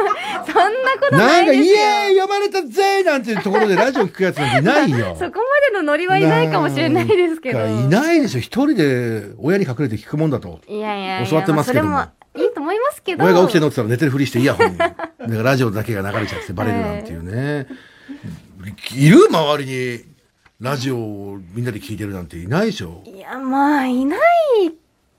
[1.11, 1.65] とないですよ。
[1.65, 5.17] イエーイ読まれたぜなんていうところでラジオ聞くやつなんていないよ。
[5.19, 7.67] そこまでのノリはいないかもしれないですけど。
[7.67, 10.61] いないでしょ一人で親に隠れて聞くもんだと。
[10.69, 12.01] いやいやいや教わってますけども
[12.37, 13.25] いいと思いますけど。
[13.25, 14.79] 親が起きて乗ってたら寝てるふりしてイヤホンに。
[14.79, 17.67] だからラジオだけが流れちゃってバレるなんていうね。
[18.95, 20.14] いる周りに。
[20.65, 23.03] ラジオをみんなで聞いてるなんていないでしょ？
[23.07, 24.21] いや、まあ、いない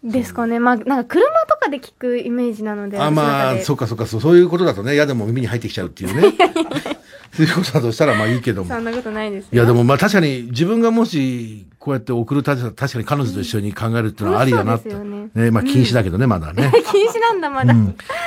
[0.03, 0.59] ですかね。
[0.59, 2.99] まあ、なんか車とかで聞くイメージなので。
[2.99, 6.33] あ、まあ、そっかそっか、そうそういうことだとね、嫌でも耳に入ってきちゃうっていうね。
[7.35, 8.69] そういうことだとしたらまあいいけども。
[8.73, 9.49] そんなことないですよ。
[9.51, 14.93] いやでもまあ確かに自分がもしこうやって送る立場確かに彼女と一緒に考えるっていうのはありだなって。
[14.93, 16.71] ねねまあ禁止だけどね、まだね。
[16.93, 17.75] 禁止なんだ、まだ。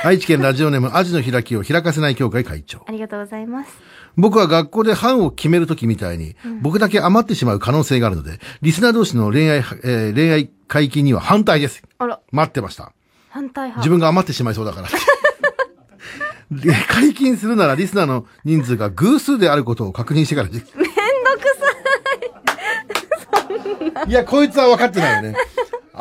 [0.03, 2.85] 愛知県ラジオネームアジの開きを開かせない協会会長。
[2.87, 3.71] ありがとうございます。
[4.19, 11.81] 僕は学校で班を決めるときみたいに、僕だけ余ってしまう可能性があるので、リスナー同士の恋愛、えー恋愛解禁には反対です。
[11.97, 12.91] あら、待ってました。
[13.29, 13.79] 反対派。
[13.81, 14.89] 自分が余ってしまいそうだから。
[16.51, 20.49] で解禁するならリスナーの人数が偶数であることを確認してから。
[20.49, 20.71] めんどく
[23.95, 25.35] さいや、こいつは分かってないよね。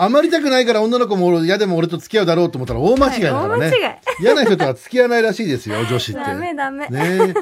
[0.02, 3.66] 余りたくないから女の子も嫌でも俺と付き合うだろうと思ったら大間違いだからね。
[3.66, 6.20] はい大間違い嫌な人とは付き合わないらしいですよ、 女子って。
[6.20, 7.34] ダメダメねえ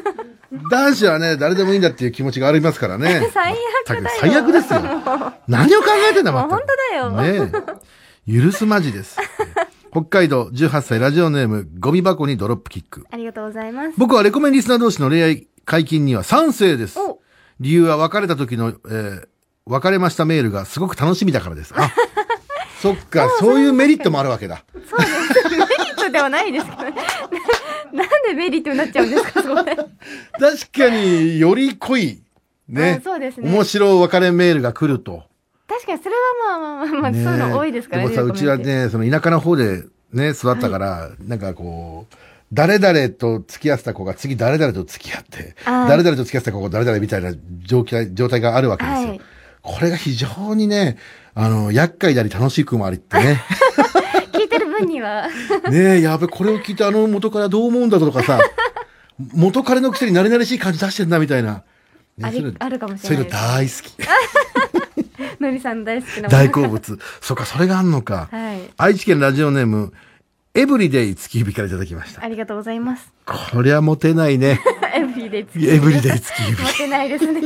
[0.71, 3.29] 男子はね、誰でもいいんだっていう気持ちがありますからね。
[3.33, 4.81] 最悪だよ最悪ですよ。
[5.49, 6.61] 何を考えてんだ、もう全く本
[7.13, 7.43] 当だよ。
[7.45, 7.53] ね
[8.27, 8.41] え。
[8.41, 9.19] 許すまじです。
[9.91, 13.07] 北海道18歳ラジオネームゴミ箱にドロップキック。
[13.11, 13.93] ありがとうございます。
[13.97, 17.21] 僕はレコメンリスナー同士の恋愛解禁には賛成ですお。
[17.61, 19.29] 理由は別れた時の、えー
[19.69, 21.75] 別れましたメールがすごく楽しみだからです。
[21.77, 21.91] あ、
[22.81, 24.65] そっか、そういうメリットもあるわけだ。
[24.89, 25.49] そうです。
[25.49, 26.95] メリットではないですけどね。
[27.93, 29.55] ななんでメリットになっちゃうんですか、それ。
[29.55, 29.77] 確
[30.73, 32.23] かにより濃い、
[32.69, 33.03] ねあ。
[33.03, 35.25] そうですね面白い別れメールが来ると。
[35.69, 38.09] 確かにそれはまあまあまあまあ、ねそういうの多いですからね。
[38.11, 42.15] でもさ、うちはね、その田舎の方でね、育ったから、なんかこう、
[42.53, 47.33] 誰々と付き合ってた子が次誰々と付き合って、誰々と付き合ってた子が誰々みたいな
[47.65, 49.09] 状態状態があるわけですよ。
[49.09, 49.21] はい
[49.67, 50.97] これが非常にね、
[51.39, 53.43] あの、厄介であり楽しくもありってね。
[54.33, 55.29] 聞いてる分には。
[55.71, 58.41] ねえ、やべ、これを聞いてあの元からどう思うんだとかさ、
[59.35, 61.63] 元彼のくせに慣れ慣れしい感じ出してんだみたいな。
[62.17, 63.83] ねああるかもしそういうれないのです。
[63.83, 65.41] 大好き。
[65.43, 66.99] のりさん大好きな大好物。
[67.21, 68.29] そっか、それがあんのか。
[68.31, 68.61] はい。
[68.79, 69.93] 愛知県ラジオネーム、
[70.55, 72.25] エブリデイ月指からいただきました。
[72.25, 73.13] ありがとうございます。
[73.27, 74.59] こりゃモテないね。
[74.95, 76.63] エブリデイ月エブリデイ月指。
[76.63, 77.43] 持ってないですね。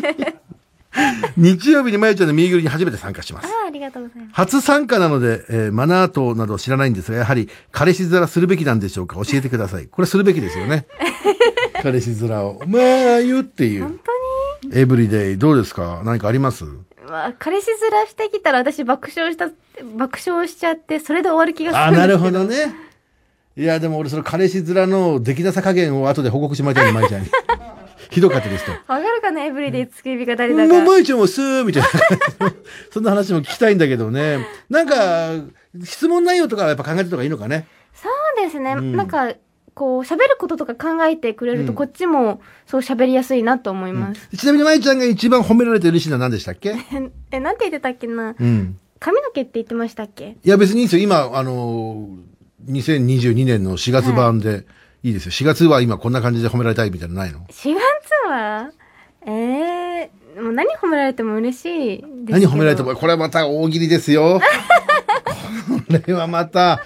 [1.37, 3.46] 日曜日にまゆちゃんのミーグルに初めて参加します。
[3.46, 4.31] ああ、ありがとうございます。
[4.35, 9.87] 初参加なので、えーマナー等など知らないんですが、やはり彼氏面するべきなんでしょうか教えてください。
[9.87, 10.87] これするべきですよね。
[11.83, 12.61] 彼氏面を。
[12.66, 14.00] まあ、言うっていう本。
[14.62, 14.79] 当に？
[14.79, 16.03] エブリデイ、どうですか？
[16.05, 16.64] 何かあります？
[17.09, 19.48] まあ、彼氏面してきたら私爆笑した、
[19.96, 22.74] 爆笑しちゃって、それで終わる気がするあ、なるほどね。
[23.57, 27.29] いや、でも俺その彼氏面の出来なさ加減を後で報告してもらいたいね、まゆちゃんに。
[28.11, 28.73] ひどかったですと。
[28.73, 30.85] わかるかなエブリデイ月指が誰だもう、か。
[30.85, 31.88] まゆちゃんもすーみたいな。
[32.92, 34.46] そんな話も聞きたいんだけどね。
[34.68, 35.31] なんか、
[35.85, 37.66] 質問内容とかはやっぱ考えてた方がいいのかね。
[37.94, 38.09] そ
[38.40, 38.73] うですね。
[38.73, 39.33] うんなんか、
[39.75, 44.29] こう、喋ることとか考えてくれると、うんこっちも、そう喋りやすいなと思います。
[44.37, 46.75] ちなみにまゆちゃんが一番褒められて嬉しいのは何でしたっけ？
[47.31, 48.79] え、なんて言ってたっけなうん。
[48.99, 50.37] 髪の毛って言ってましたっけ？
[50.44, 51.03] いや別にいいですよ。
[51.05, 54.66] 今、あのー、2022年の4月版で
[55.03, 55.33] いいですよ。
[55.33, 57.81] 4月は今こんな感じで褒められたいみたいなのないの ?4 月
[58.31, 58.71] は
[59.27, 62.05] ええー、もう何褒められても嬉しい。
[62.29, 64.40] 何褒められても、これはまた大喜利ですよ。
[65.88, 66.81] これはまた、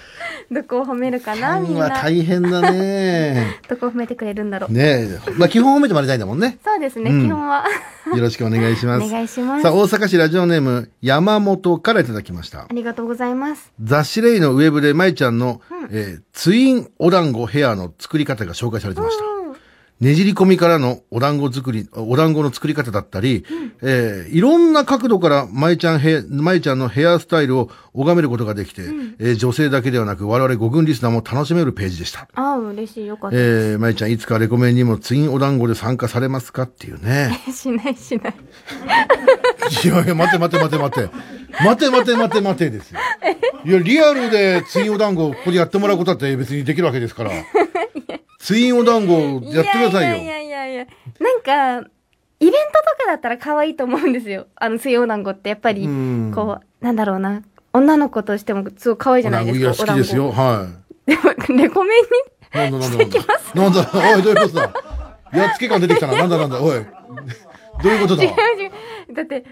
[0.51, 1.89] どこを褒めるかフなみんな。
[1.89, 3.59] 大変だね。
[3.67, 4.73] どこを褒めてくれるんだろう。
[4.73, 5.19] ねえ。
[5.37, 6.59] まあ基本褒めてもらいたいんだもんね。
[6.63, 7.65] そうですね、うん基本は。
[8.13, 9.05] よろしくお願いします。
[9.05, 12.67] お願いしますさあ、大阪市ラジオネーム、山本からいただきましたあ。
[12.71, 13.71] りがとうございます。
[13.81, 19.23] 雑誌レイのウェブで、まいちゃんの、えーツインお団子ヘアの作り方が紹介されてました。
[19.23, 19.34] うん
[20.01, 23.45] ねじり込みからのお団子作り、お団子の作り方だったり、
[23.81, 28.81] えーいろんな角度からまいちゃんヘ、まいちゃんのヘアスタイルを拝めることができて、
[29.19, 32.27] えー女性だけではなく我々5軍リスナーも楽しめるページでした。
[32.33, 33.05] ああ、嬉しい。
[33.05, 33.37] よかった。
[33.37, 37.39] えー、まいちゃんいつかレコメンにもツインお団子で参加されますかっていうね。
[37.53, 38.35] しないしない。
[39.83, 41.09] いや いや、待て待て待て待て。
[41.63, 42.99] 待て待て待て待てですよ。
[43.65, 47.31] いや、リアルでツインお団子をここでやってもらうことだって別にできるわけですから。
[48.45, 49.13] ツインお団子
[49.45, 50.23] やってくださいよ。
[50.23, 50.85] いやいやいやいや。
[51.19, 51.89] なんか、
[52.39, 52.57] イベント
[52.99, 54.45] とかだったら可愛いと思うんですよ。
[54.55, 57.41] あの、水曜団子ってやっぱりうん、こう、なんだろうな。
[57.73, 59.61] 女の子としてもすごい可愛いじゃないですか。
[59.61, 60.31] いや、好きですよ。
[60.31, 61.47] はお団子。
[61.47, 62.07] でも、レコメンに、
[62.67, 62.71] い。
[62.71, 63.21] なんだなんだなんだ。
[63.55, 64.73] なんだ、おい、どういうことだ？
[65.33, 66.13] やっつけ感出てきたな。
[66.15, 66.85] なんだなんだ、おい。
[67.83, 68.23] どういうことだ？
[68.23, 68.71] 違う違う。
[69.15, 69.43] だって、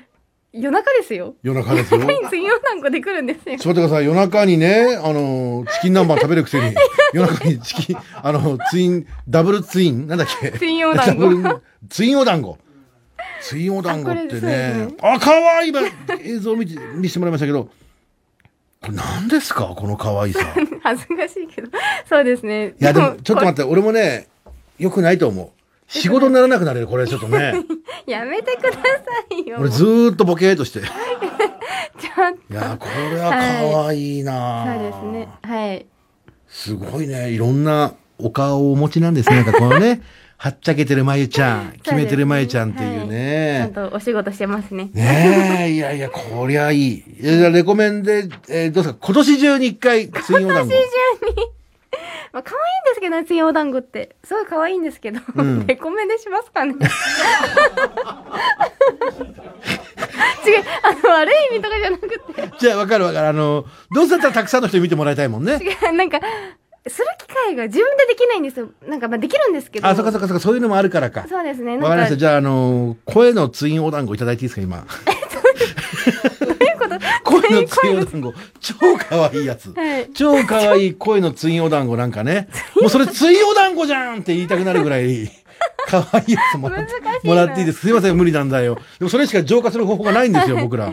[0.53, 1.33] 夜中ですよ。
[1.41, 1.99] 夜中ですよ。
[2.01, 3.57] 夜中に水曜団子で来るんですよ。
[3.57, 4.05] ちょっと待ってください。
[4.05, 6.75] 夜中にね、あの、チキン南蛮食べるくせに、
[7.13, 10.51] 夜中にチキン、あの、ツイン、ダブルツイン、なんだっけ？
[10.51, 12.57] ツインお団子ツインお団子。
[13.41, 14.87] ツインお団子ってねね。
[15.01, 15.81] あ、かわいい今、
[16.21, 19.73] 映像見て、見せてもらいましたけど、これ何ですか？
[19.75, 20.39] この可愛さ。
[20.41, 20.45] い
[20.83, 21.69] 恥ずかしいけど。
[22.07, 22.75] そうですね。
[22.77, 24.27] や、でも、ちょっと待っって、俺もね、
[24.77, 25.49] 良くないと思う。
[26.01, 27.53] 仕事にならなくなれる、これちょっとね。
[28.08, 28.79] やめてくださ
[29.32, 29.58] いよ。
[29.60, 30.79] 俺ずーっとボケーっとして。
[30.79, 30.89] い ちょ
[32.29, 32.53] っと。
[32.53, 35.29] や、これは可愛いな、そうですね。
[35.43, 35.86] はい。
[36.47, 37.29] すごいね。
[37.32, 39.38] いろんなお顔をお持ちなんですね。
[39.38, 40.01] なんかこのね、
[40.38, 43.71] はっちゃけてるまゆちゃん、決めてるまゆちゃんっていうちゃんね。
[43.73, 44.89] とお仕事してますね。
[44.93, 47.03] ねえ、いやいや、こりゃいい。
[47.21, 48.97] いやレコメンで、えーどうですか？
[48.99, 50.73] 今年中に一回、ツインお団子。
[52.33, 54.15] まあ、可愛いんですけどね、ついお団子って。
[54.23, 56.73] すごい可愛いんですけど、ん レコメンでしますかね。
[60.43, 62.17] 違う、あの、悪い意味とかじゃなくて、
[62.59, 63.27] じゃあ、わかるわかる。
[63.27, 65.59] あの、どうせだったらたくさんの人に見てもらいたいもんね。
[65.61, 66.19] 違う、なんか、
[66.87, 68.69] する機会が自分でできないんですよ。
[68.87, 69.87] なんか、まあ、できるんですけど。
[69.87, 71.27] あ、そっかそっかそっか、そういうのもあるからか。
[71.29, 71.77] そうですね。
[71.77, 72.17] わかりました。
[72.17, 74.87] じゃあ、あの、声のツインお団子いただいていいですか、今。
[77.23, 78.34] 声のツインお団子。
[78.60, 79.71] 超可愛いやつ。
[79.73, 82.49] はい超可愛い声のツインお団子なんかね。
[82.80, 85.32] もうそれツインお団子じゃんって言いたくなるぐらい、
[85.88, 87.82] 可愛いやつもらってもらっていいです。
[87.82, 88.76] すいません、無理なんだよ。
[88.99, 90.91] でもそれしか浄化する方法がないんですよ、僕ら。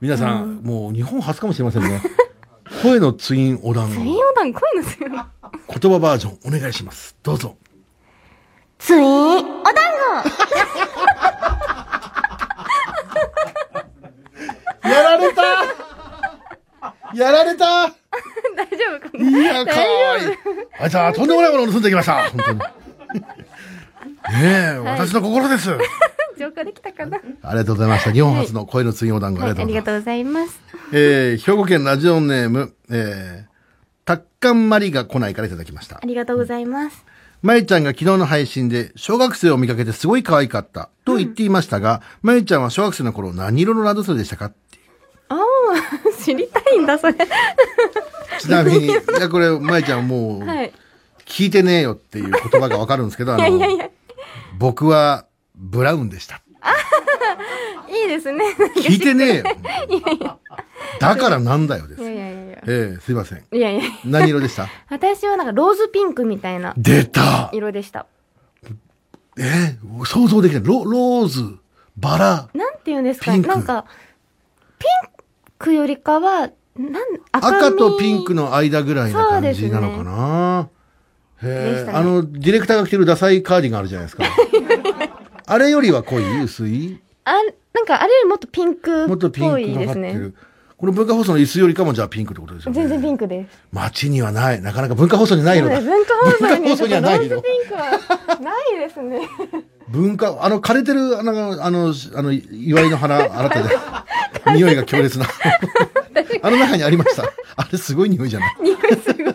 [0.00, 2.00] 皆さん、もう日本初かもしれませんね。
[2.82, 3.94] 声のツインお団子。
[3.94, 5.08] ツインお団子、濃いのすよ。
[5.08, 7.16] 言葉バージョンお願いします。
[7.22, 7.56] どうぞ。
[8.78, 9.74] ツインお団
[14.88, 15.42] やられた
[17.14, 17.94] やられた子
[18.56, 19.40] 大丈夫かな？
[19.40, 20.28] いや、かわいい。
[20.80, 22.28] あいつはとんでもないものを盗んできました。
[22.30, 22.58] 本当に。
[23.18, 25.70] ねえ、私の心です。
[26.38, 27.16] 浄化できたかな？
[27.16, 28.12] はありがとうございました。
[28.12, 29.72] 日本初の声のツインお団子、ありい、がとうございます。
[29.72, 30.60] ありがとうございます。
[30.92, 33.48] えー、兵庫県ラジオネーム、えー、
[34.04, 36.00] タッカンマリが来ないからいただきましたあ。
[36.04, 37.04] りがとうございます。
[37.40, 44.52] まゆちゃんが昨日の配信で、小学生を見かけてすごい可愛かった、と言っていましたが、まゆちゃんは小学生の頃何色のランドセルでしたか？
[46.22, 47.14] 知りたいんだ、それ。
[48.38, 50.72] ちなみに、 いや、これ、まゆちゃんもう、はい。
[51.26, 53.90] 聞いてねえよっていう言葉がわかるんですけど、あの、いやいやいや、
[54.58, 56.40] 僕は、ブラウンでした。
[57.88, 58.44] いいですね。
[58.76, 59.44] 聞いてねえよ。
[61.00, 62.02] だからなんだよです。
[62.02, 62.58] いやえいやいやいや。
[62.66, 63.44] えすいません。
[63.52, 64.68] いやいや何色でした？
[64.90, 68.06] 私はなんかローズピンクみたいな出た色でした。
[69.38, 70.64] えー想像できない。
[70.64, 71.56] ロローズ、
[71.96, 73.32] バラ、なんて言うんですか？
[73.32, 73.84] ピンクなんか、
[74.78, 75.08] ピン
[75.58, 80.68] クよりかは、なん、赤とピンクの間ぐらいな感じなのかな？
[81.42, 84.24] でへえ、ねあの、ディレクターが着てるダサいカーディガンあるじゃないですか。
[85.46, 86.42] あれよりは濃い？
[86.44, 87.00] 薄い？
[87.24, 87.32] あ、
[87.72, 90.32] なんかあれよりもっとピンクっもっとピンぽいですね。
[90.76, 92.80] この文化放送の椅子よりかもじゃあピンクってことですよね。
[92.80, 93.58] 全然ピンクです。
[93.72, 94.62] 街にはない。
[94.62, 95.80] なかなか文化放送にない色だ。
[95.80, 97.80] 文化放送に文化放送にはない色ローズピンクは
[98.40, 99.28] ないですね。
[99.90, 103.70] 文化、あの、枯れてる、あの、あの、あの、祝いの花、あなたで、
[104.54, 105.26] 匂いが強烈な。
[106.42, 107.24] あの中にありました。
[107.56, 109.34] あれすごい匂いじゃない匂いすごい。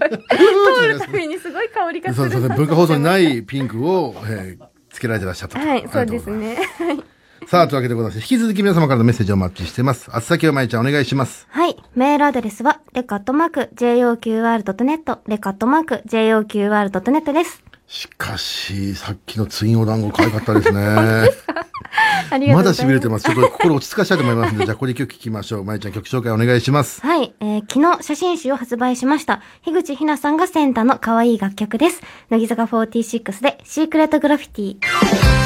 [0.79, 2.29] 通るたびにすごい香りがする。
[2.29, 5.67] そうそうそう、文化放送にないピンクを、えーつけられてらっしゃったと。
[5.67, 6.57] はい、そうですね。
[7.47, 10.09] さあ、というわけでございまして、引き続き皆様からのメッセージをお待ちしてます。
[10.13, 11.45] あつ先をまいちゃんお願いします。
[11.49, 11.75] はい。
[11.95, 17.63] メールアドレスは、レカットマーク、JOQR.net、レカットマーク、JOQR.net です。
[17.93, 20.81] しかし、さっきのツインお団子可愛かったですね。
[22.31, 22.81] ありがとまだうございます。
[22.81, 23.25] 痺れてます。
[23.25, 25.63] ちょっと心落ち着かしたいと思いますので、じゃあここで曲聴きましょう。
[25.63, 27.01] まいちゃん曲紹介お願いします。
[27.01, 29.43] はい、えー昨日写真集を発売しました。
[29.63, 32.01] 樋口ひなさんがセンターの可愛い楽曲です。
[32.31, 35.42] 乃木坂46でシークレットグラフィティ。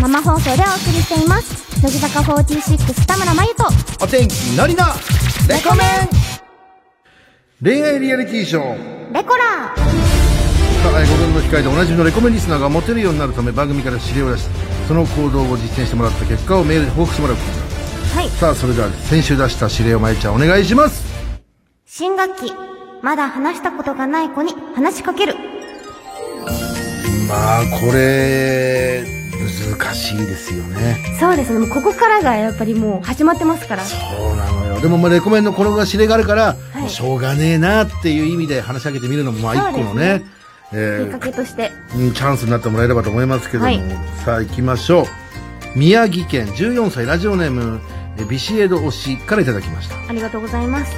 [0.00, 1.80] 生放送でお送りしています。
[1.82, 3.64] 乃木坂46田村真由と、
[4.02, 4.84] お天気のりの
[5.48, 6.08] レコメン
[7.62, 9.14] 恋愛リアリティショー。
[9.14, 14.48] レコラーさあ、5分の機会でおなじみのレコメンリスナーがモテるようになるため番組から指令を出し、
[14.86, 17.36] その行動を実践してもらった結果をメールで報告してもらう
[18.14, 18.28] はい。
[18.28, 21.04] さあ、それでは先週出した指令をまいちゃんお願いします。
[21.86, 22.52] 新学期、
[23.02, 25.34] まだ話したことがない子に話しかける。
[27.28, 29.15] まあ、これ、難
[30.06, 31.16] しいですよね。
[31.18, 31.58] そうですね。
[31.58, 33.84] もうここからがやっぱりもう始まってますから。
[33.84, 33.96] そ
[34.32, 34.80] うなのよ。
[34.80, 40.24] でも、まあ、レコメンのこの指令があるから、いもうしょうがねえなっていう意味で話しかけてみるのも、まあ、一個のね、
[40.72, 41.72] えきっかけとして。
[41.90, 43.82] ーうんチャンスになってもらえればと思いますけども、はい
[44.24, 45.06] さあ行きましょう。
[45.78, 47.80] 宮城県14歳ラジオネーム、
[48.18, 49.96] えビシエド推しからいただきました。
[50.08, 50.94] ありがとうございます。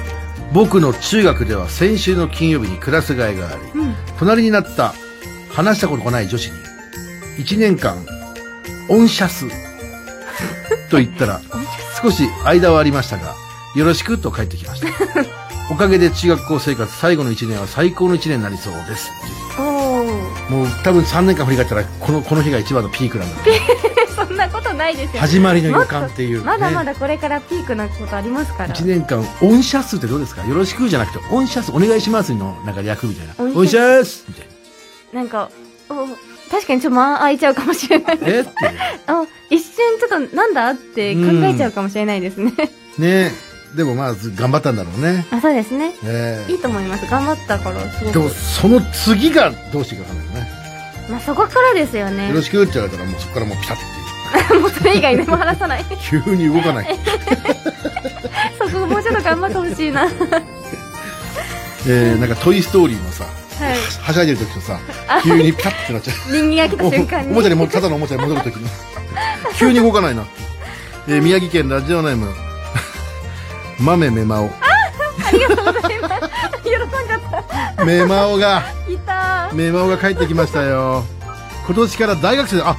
[0.53, 3.95] 僕の中学では先週の金曜日にクラス替えがあり、うん。
[4.17, 4.93] 隣になった
[5.49, 6.53] 話したことがない女子に
[7.37, 8.05] 1年間
[8.89, 9.47] オンシャス
[10.89, 11.41] と言ったら
[12.01, 13.35] 少し間はありましたが
[13.75, 14.87] よろしくと帰ってきました。
[15.71, 19.11] おかげで中学校生活最後の1年は最高の1年になりそうです。
[20.49, 23.35] もう多分3年間振り返ったらこのこの日が一番のピークなんだ。
[24.25, 28.73] そんなことないですよ始まりの予感っていう、ね、まだまだこれからピークなことありますから。
[28.75, 30.43] 1年間御社数ってどうですか？
[30.45, 33.53] よろしくじゃなくて御社数お願いしますのなんか略みたいな。
[33.53, 33.77] 御社数。
[33.93, 34.47] 御社数みたい
[35.13, 35.49] ななんか
[35.89, 36.07] お
[36.51, 38.19] 確かにちょっと間空いちゃうかもしれない。
[38.23, 38.43] え？
[39.07, 40.71] あ一瞬ちょっとなんだ？
[40.71, 42.53] って考えちゃうかもしれないですね。
[42.97, 43.31] ね。
[43.75, 45.25] でもまず頑張ったんだろうね。
[45.31, 45.93] あそうですね。
[46.03, 46.51] ええ。
[46.51, 47.05] いいと思います。
[47.09, 50.51] 頑張ったからすごでもくその次がどうしていくかわかんないよね。
[51.11, 52.29] まあそこからですよね。
[52.29, 55.85] よろしくって言われたらもうそこからもうピタッて もうそれ以外何も話さない。
[56.09, 56.97] 急に動かない。
[58.57, 60.01] そこもうちょっと頑張ってほしいな。
[60.01, 60.11] はい
[61.87, 63.25] えー、なんか「トイ・ストーリー」のさ
[64.09, 64.79] はしゃいでる時とさ
[65.23, 66.31] 急にピタッてなっちゃう。
[66.31, 67.27] 人間が来た瞬間に。
[67.29, 68.67] おおもちゃにもただのおもちゃに戻るときに。
[69.57, 70.25] 急に動かないな、
[71.07, 72.33] えー宮城県ラジオネーム
[73.79, 76.11] 豆めまおありがとうございます。
[76.11, 79.49] 許さんかっめまおがたいた。
[79.53, 81.03] めまおが帰ってきましたよ。
[81.67, 82.61] 今年から大学生。
[82.63, 82.75] あ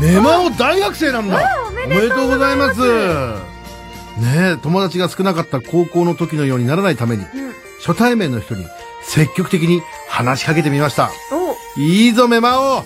[0.00, 1.36] めまお大学生なんだ。
[1.68, 2.80] おめおめでとうございます。
[2.80, 7.54] ねえ友達が少なかった高校の時のようにならないためにうん。
[7.84, 8.66] 初対面の人に
[9.04, 11.10] 積極的に話しかけてみました。
[11.30, 11.80] お。
[11.80, 12.84] いいぞメマオ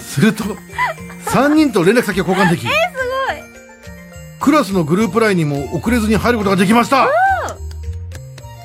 [0.00, 0.44] すると
[1.26, 2.76] 3人と連絡先を交換できすごい。
[4.40, 7.08] クラスのグループラインにも遅れずに入ることができました。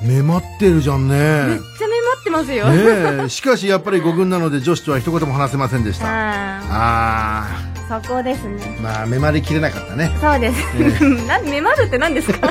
[0.02, 2.70] めまってるじゃんめっねちゃメモってますよ。
[2.70, 3.30] ねえ。
[3.30, 6.08] しかしやっぱり5軍なので女子とは一言も話せませんでした。
[6.10, 8.64] あああそこですね。
[8.80, 10.12] ーまあめまりきれなかったね。
[10.22, 12.50] そうです、 なんメマるって何ですか？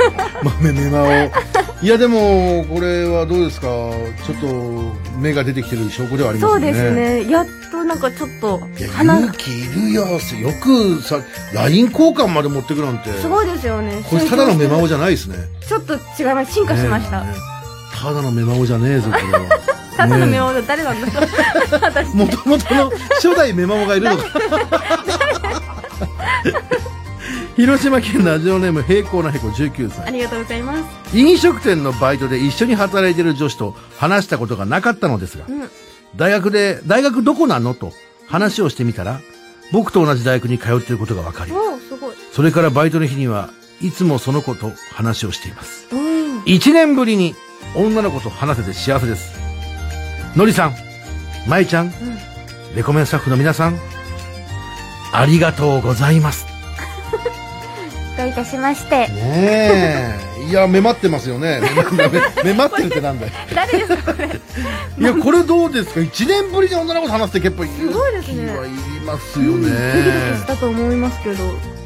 [0.60, 3.66] 豆めまおいや でもこれはどうですか？
[3.66, 6.72] ちょっと目が出てきてる証拠ではありますよね。
[6.72, 7.30] そうですね。
[7.30, 10.02] やっとなんかちょっと勇気いるよ。
[10.04, 10.18] よ。
[10.62, 11.18] くさ
[11.54, 13.10] LINE 交換まで持ってくなんて。
[13.20, 14.02] すごいですよね。
[14.08, 15.36] これただのメマオじじゃないですね。
[15.66, 15.98] ちょっと違
[16.30, 16.52] います。
[16.52, 17.26] 進化しました、ね
[18.02, 19.40] ただのメマオじゃねえぞこれは
[19.96, 21.30] ただのメねモ誰なんだろう
[21.80, 22.14] 私え。
[22.16, 24.24] もともとの初代メマオがいるのか。
[27.56, 30.06] 広島県ラジオネーム平行なへこ19歳。
[30.06, 30.74] ありがとうございま
[31.10, 31.16] す。
[31.16, 35.70] 飲食店のバイトで一緒に働いている女子と話したことがなかったのですがうん。
[36.16, 37.74] 大学で大学どこなの？
[37.74, 37.92] と
[38.26, 39.20] 話をしてみたら
[39.72, 41.52] 僕と同じ大学に通っていることが分かり
[42.32, 43.50] それからバイトの日には
[43.82, 45.88] いつもその子と話をしています。
[45.94, 46.42] うん。
[46.46, 47.34] 一年ぶりに
[47.76, 49.41] 女の子と話せて幸せです
[50.36, 50.74] のりさん
[51.48, 51.92] まいちゃん
[52.74, 53.78] レコメンスタッフの皆さん
[55.12, 56.46] ありがとうございます。
[58.16, 59.08] どういたしまして。
[59.08, 60.18] ねえ。
[60.48, 61.60] いやめまってますよね。
[62.42, 63.32] めまってるってなんだよ。
[63.54, 64.26] 誰ですかこれ。
[64.98, 66.00] いやこれどうですか？
[66.00, 68.56] 一年ぶりに女の子と話すって結構すごいですね。
[68.56, 71.44] はいりますよドキドキねしたと思いますけど。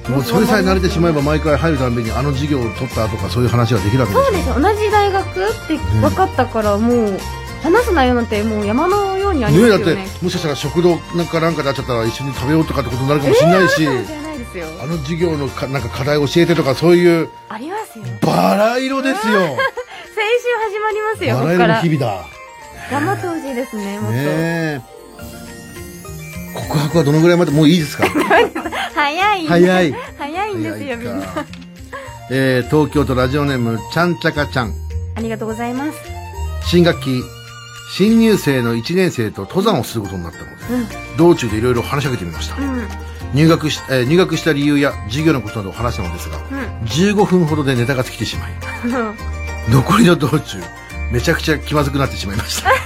[0.08, 4.48] もうそれさえ慣れてしまえば毎回入るたびにあの授業を取ったとかそういう話ができるわけでしょそうです。
[4.50, 5.32] よ同じ大学っ
[5.66, 7.20] て分かったからもう
[7.66, 9.66] 話す内容なんてもう山のようにありね。
[9.66, 19.56] えだってますよねもしかしたら食堂なんかなんかで会っちゃったら一緒に食べようとかってことになるかもしれないし、かもしれないですよあの授業のかなんか課題教えてとかそういうありますよバラ色ですよ先
[20.40, 22.26] 週始まりますよこバラ色の日々だ
[22.90, 24.80] 頑張ってほしいですねもっと、ねえ
[26.54, 28.08] 告白はどのぐらいまでもういいですか
[28.94, 31.44] 早い早い早いんですよみんなか
[32.30, 34.74] えー、東京都ラジオネームちゃんちゃかちゃん
[35.14, 35.98] ありがとうございます
[36.62, 37.35] 新学期
[37.88, 41.16] 新入生の1年生と登山をすることになったので、うん。
[41.16, 42.88] 道中でいろいろ話しかけてみました、うん。
[43.32, 46.38] 入学し、えー入学した理由や授業のことなどを話したのですが
[46.84, 48.52] 15分ほどでネタが尽きてしまい
[48.84, 49.14] うん
[49.72, 50.58] 残りの道中
[51.10, 52.70] めちゃくちゃ気まずくなってしまいました。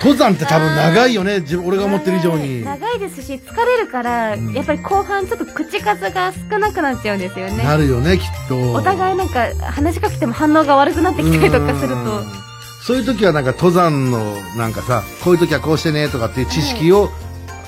[0.00, 2.64] 登山って多分長いよね俺が思ってる以上に。
[2.64, 4.52] 長いですし疲れるから、うん。
[4.52, 7.64] やっぱり後半ちょっと口数が少なくなっちゃうんですよね。
[7.64, 8.72] なるよねきっと。
[8.72, 11.94] お互いなんか話しかけても反応が悪くなってきたりとかすると。
[11.94, 12.47] うん
[12.88, 17.10] そういう時はなんか登山のなんかさこういう時はこうしてねとかっていう知識を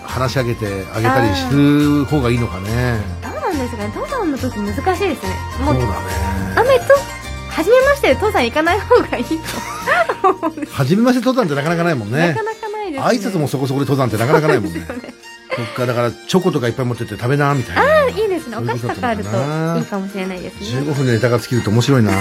[0.02, 3.02] 話し上げてあげたりする方がいいのかね。
[3.22, 3.92] どうなんですかね。
[3.94, 5.37] 登山の時難しいですね。
[5.62, 5.94] もうそうだね。
[6.56, 6.85] 雨と
[7.50, 9.36] 初めましてで登山行かない方がいいと
[10.72, 12.28] 初めまして登山ってなかなかないもんね。
[12.28, 13.30] なかなかないですね。
[13.30, 14.86] 挨拶もそこそこで登山ってなかなかないもんね。
[15.55, 17.82] そっかだからチョコとかいっぱい持ってって食べなみたいな。
[17.82, 18.57] あいいですね。
[18.57, 20.80] お菓子ととかあるといいかもしれないですね。
[20.80, 22.12] 15分でネタが尽きると面白いな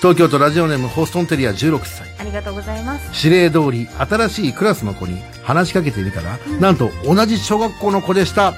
[0.00, 3.26] 東京都ラジオネームホストンテリア16歳ありがとうございます。
[3.26, 8.50] 指令通り新しいクラスの子に話しかけてみたら、なんと同じ小学校の子でした。
[8.50, 8.54] うん。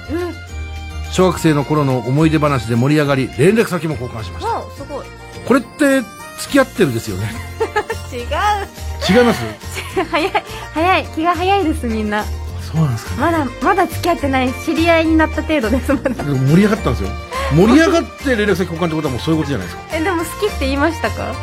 [1.11, 4.61] 小学生の頃の思い出話で盛り上がり連絡先も交換しました。
[4.75, 5.05] すごい。
[5.45, 6.01] これって
[6.39, 7.29] 付き合ってるですよね？
[8.13, 9.19] 違う。
[9.19, 9.41] 違います？
[10.11, 10.31] 早い
[10.73, 11.05] 早い。
[11.13, 12.23] 気が早いですみんな。
[12.61, 13.15] そうなんですか？
[13.19, 16.23] まだまだ付き合ってない知り合いになった程度ですまだ。
[16.23, 17.09] 盛り上がったんですよ。
[17.53, 19.83] 盛り上がって連絡先交換ってことはもうそういうことじゃないですか。
[19.91, 21.33] えでも好きって言いましたか？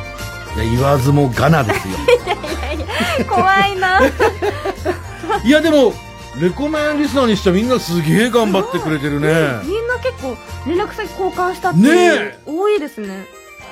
[0.56, 1.94] いや言わずもがなですよ
[3.28, 4.00] 怖いな。
[5.44, 5.94] いやでも
[6.40, 9.28] レコメンリスナーにしてはみんなすげえ頑張ってくれてるね
[9.64, 10.36] みんな結構
[10.66, 11.84] 連絡先交換したっていう。
[11.86, 11.94] ね
[12.34, 13.26] え多いですね。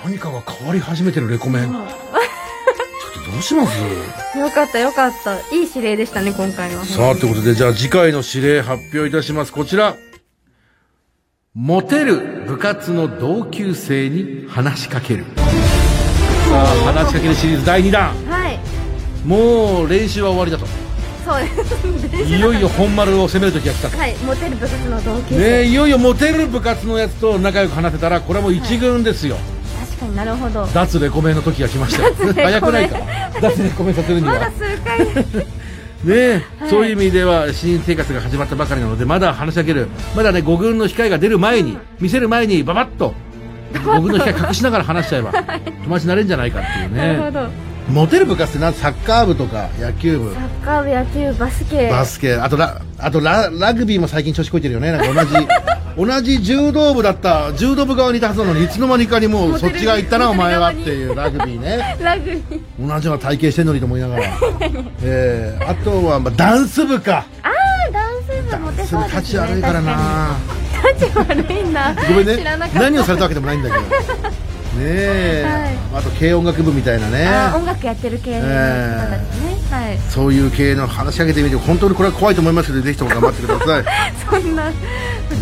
[0.05, 4.39] 何かが変わり始めてるレコメンちょっとどうします？
[4.39, 5.35] よかったよかった。
[5.55, 6.85] いい指令でしたね、今回は。
[6.85, 9.97] さあということでじゃあ次回の指令発表いたしますこちら
[11.61, 15.25] モテる部活の同級生に話しかける。
[15.25, 15.33] さ
[16.53, 18.15] あ話しかけるシリーズ第2弾。
[18.31, 18.61] はい。
[19.27, 20.67] もう練習は終わりだと。
[21.25, 21.41] そう
[22.11, 22.33] です。
[22.33, 23.99] いよいよ本丸を攻める時が来たと。
[23.99, 25.39] はい、モテる部活の同級生。
[25.41, 29.37] ねえいよいよモテる部活のやつと仲良く話せたらこれはもう一軍ですよ、
[29.81, 30.65] 確かになるほど。
[30.67, 32.05] 脱レコメンの時が来ました
[32.41, 32.99] 早くないか？
[33.41, 34.35] 脱レコメンさせるには。
[34.35, 35.58] まだ数回。
[36.05, 39.89] ねえ、はいそういう意味では新生活が始まったばかりなのでまだ話しかける。
[40.15, 43.15] まだね5軍の控えが出る前に見せる前にババッと
[43.73, 47.69] 5軍の控え隠しながら話しちゃえば友達になれるんじゃないかっていうね。
[47.89, 50.35] モテる部活ってなんサッカー部とか野球部。
[50.35, 51.89] サッカー部、野球、バスケ。
[51.89, 52.35] バスケ。
[52.35, 54.93] あとラあとララグビーも最近調子こいてるよね。
[54.93, 55.49] なんか同じ
[55.99, 62.89] 同じ柔道部だった柔道部側にいたはずなのにいつの間にかにもうそっち側行ったなお前はっていうラグビーね ラグビー。
[62.89, 64.23] 同じような体型してんのにと思いながら
[65.03, 69.21] えー、あとは、まあ、ダンス部かあー、ダンス部モテそうですね。
[69.21, 70.37] 立ち悪いからな。
[70.95, 71.93] 立ち悪いんだ。
[72.09, 72.39] ごめんね。
[72.75, 73.83] 何をされたわけでもないんだけど
[74.79, 78.55] ねえ、あと軽音楽部みたいなねあー音楽やってる系の方で
[79.33, 79.58] すね。
[79.89, 79.99] はい。
[80.11, 83.85] そういう系の話しかけてみて本当にこれは怖いと思いますけどぜひとも頑張ってください。
[84.31, 84.71] そんな、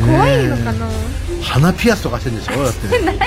[0.07, 0.87] 怖いのかな？
[1.43, 2.99] 鼻ピアスとかしてるんでしょだって。
[3.05, 3.19] ない。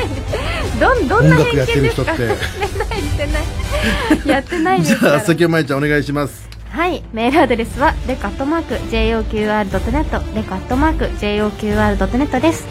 [0.80, 2.36] どん、どんな偏見音楽やってるですか人って。
[2.36, 4.28] してない、してない。
[4.28, 5.20] やってないですじゃあから。
[5.22, 6.50] 崎山愛ちゃんお願いします。
[6.72, 12.68] はい、メールアドレスはレカットマーク JOQR.net レカットマーク JOQR.net です。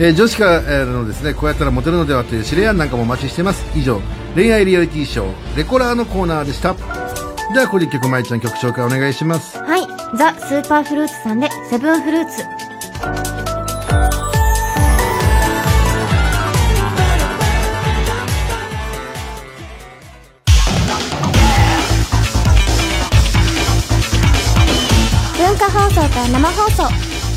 [0.00, 3.64] えー女子からのですねこうやったらモテるのではという指令案なんかもお待ちしてます。
[3.76, 4.00] 以上
[4.34, 6.74] 恋愛リアリティショーレコラーのコーナーでした
[7.52, 9.58] ではこれ一曲まいちゃん曲紹介お願いします。
[9.58, 9.86] はい。
[10.16, 12.42] ザ・スーパーフルーツさんでセブンフルーツ。
[25.36, 26.88] 文化放送から生放送。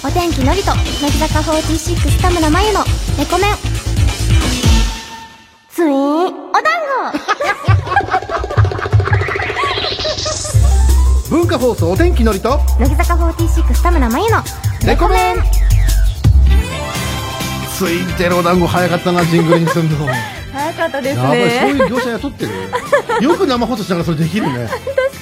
[0.07, 2.83] お天気のりと乃木坂46田村真由の
[3.19, 3.55] レコメン。
[5.69, 6.66] ツイーン
[11.47, 14.43] 文化放送お天気のりと乃木坂46田村真由の
[14.85, 15.35] レコメン。
[17.73, 19.95] ついてるお団子早かったなジングルにすんの。
[20.51, 22.51] 早かったですやばいそうねいう業者雇ってる。
[23.23, 24.67] よく生放送しながらそれできるね。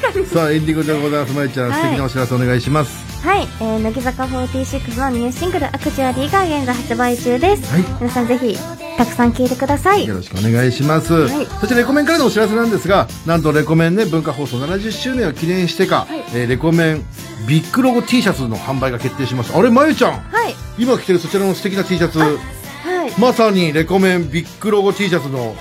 [0.01, 0.25] 確かに。
[0.25, 1.33] さあエンディングでございます。
[1.35, 1.79] まいちゃん、はい。
[1.79, 3.05] 素敵なお知らせお願いします。
[3.23, 7.85] はい、えー、乃木坂46のニューシングル「アクチュアリー」が現在発売中です、はい。
[8.01, 8.57] 皆さんぜひ
[8.97, 10.07] たくさん聴いてください。
[10.07, 11.45] よろしくお願いします、い。
[11.59, 17.05] そしてレコメンからのお知らせなんですがなんとレコメンね文化放送70周年を記念してか、えーレコメン
[17.47, 19.59] ビッグロゴ T シャツの販売が決定しました。
[19.59, 20.19] あれまゆちゃん。
[20.19, 20.55] はい。
[20.77, 22.19] 今着てるそちらの素敵な T シャツ。
[22.19, 23.19] はい。
[23.19, 25.55] まさにレコメンビッグロゴ T シャツの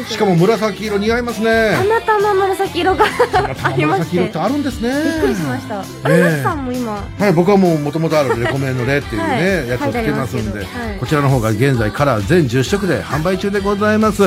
[0.00, 0.10] です。
[0.12, 4.16] よしかも紫色似合いますたねまたま紫色がありまして。
[4.16, 4.88] 紫色ってあるんですね。
[4.90, 5.80] びっくりしました。
[5.80, 6.16] あえ。
[6.16, 6.92] れマキさんも今。
[6.92, 9.68] はい、僕はもう元々あるレコメンのレっていうね、はい。
[9.68, 10.98] やつを着てますんで、はい。
[10.98, 14.24] こちらの方が現在カラー全10色で販売中でございます。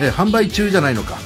[0.00, 1.16] えー販売中じゃないのか。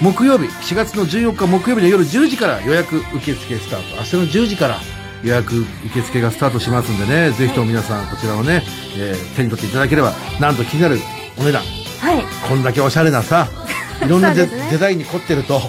[0.00, 3.96] 木曜日、4月の14日木曜日の夜10時から予約受付スタート。
[3.96, 4.78] 明日の10時から
[5.22, 8.62] 予約受付がスタートしますんでね、ぜひとも皆さんこちらをね、
[8.96, 10.98] えー手に取っていただければ、なんと気になる
[11.38, 11.62] お値段。
[12.00, 12.24] はい。
[12.48, 13.48] こんだけおしゃれなさ、
[14.04, 14.48] いろんなデ,、
[14.78, 15.60] ザインに凝ってると、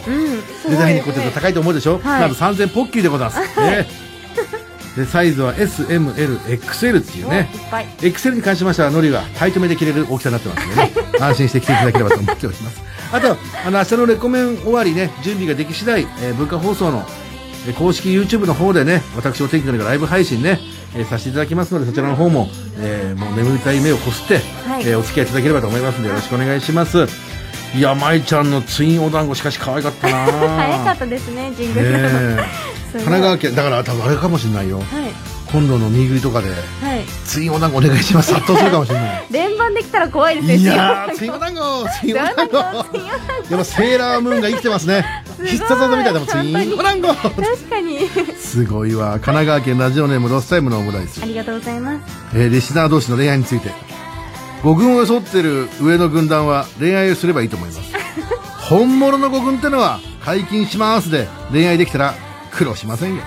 [0.69, 2.21] デザインに凝ってると高いと思うでしょ、はい。
[2.21, 3.59] なんと3000ポッキーでございます。
[3.59, 3.87] ね。
[4.95, 7.49] でサイズは SMLXL っていうね。
[7.99, 10.91] XL に関しましてはノリがタイトめで着れる大きさになってますのでね。
[11.19, 12.81] 安心して着ていただければと思っております。
[13.13, 17.05] あとあの明日のレコメン終わりね準備ができ次第、えー文化放送の
[17.67, 20.59] えー公式 YouTube の方でね私お天気のりがライブ配信ね、
[20.95, 24.35] えーさせていただきますのでそちらの方も,、えーもう眠りたい目をこすって、
[24.67, 24.83] はい。
[24.87, 27.07] えーお付き合いいただければと思いますのでよろしくお願いします。
[27.73, 31.91] いや舞ちゃんのツインお団子しかし可愛かったな 早かったですねジングル。
[31.91, 32.39] ね
[32.91, 34.77] 神奈川県だから多分あれかもしれないよ。
[34.79, 34.85] はい。
[35.51, 36.53] 今度の見食いとかでは
[36.95, 37.05] い。
[37.25, 38.33] ツインお団子お願いします。
[38.33, 39.25] 殺到するかもしれない。
[39.31, 41.59] 連番できたら怖いですねいやーツインお団子
[42.01, 42.57] ツインお団子。
[42.57, 42.61] や
[43.55, 45.05] っぱセーラームーンが生きてますね
[45.45, 47.99] 必殺技みたいなもんツインお団子確かに。
[48.37, 49.11] すごいわ。
[49.13, 51.21] 神奈川県ラジオネームロスタイムのオムライス。
[51.21, 52.37] ありがとうございます。
[52.37, 53.71] えー、リスナー同士の恋愛について。
[54.63, 57.81] 五軍を装ってる上の軍団は恋愛をすればいいと思います。
[58.69, 62.15] 本物の五軍ってのは解禁しますで恋愛できたら
[62.51, 63.21] 苦労しませんよ。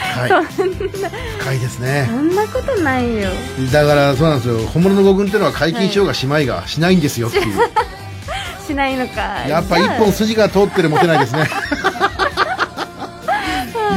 [0.00, 0.30] はい。
[1.38, 2.06] 深いですね。
[2.08, 3.30] そんなことないよ。
[3.72, 4.58] だからそうなんですよ。
[4.68, 7.58] 本物の五軍ってのは解禁しようがしまいがしないんですよっていう
[8.70, 9.20] しないのか。
[9.48, 11.48] やっぱ一本筋が通ってるモテないですね。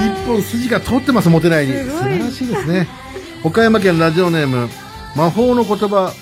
[0.05, 1.73] 一本筋が通ってますモテないに。
[1.73, 2.87] 素晴らしいですね。
[3.43, 4.69] 岡山県ラジオネーム
[5.15, 6.13] 魔法の言葉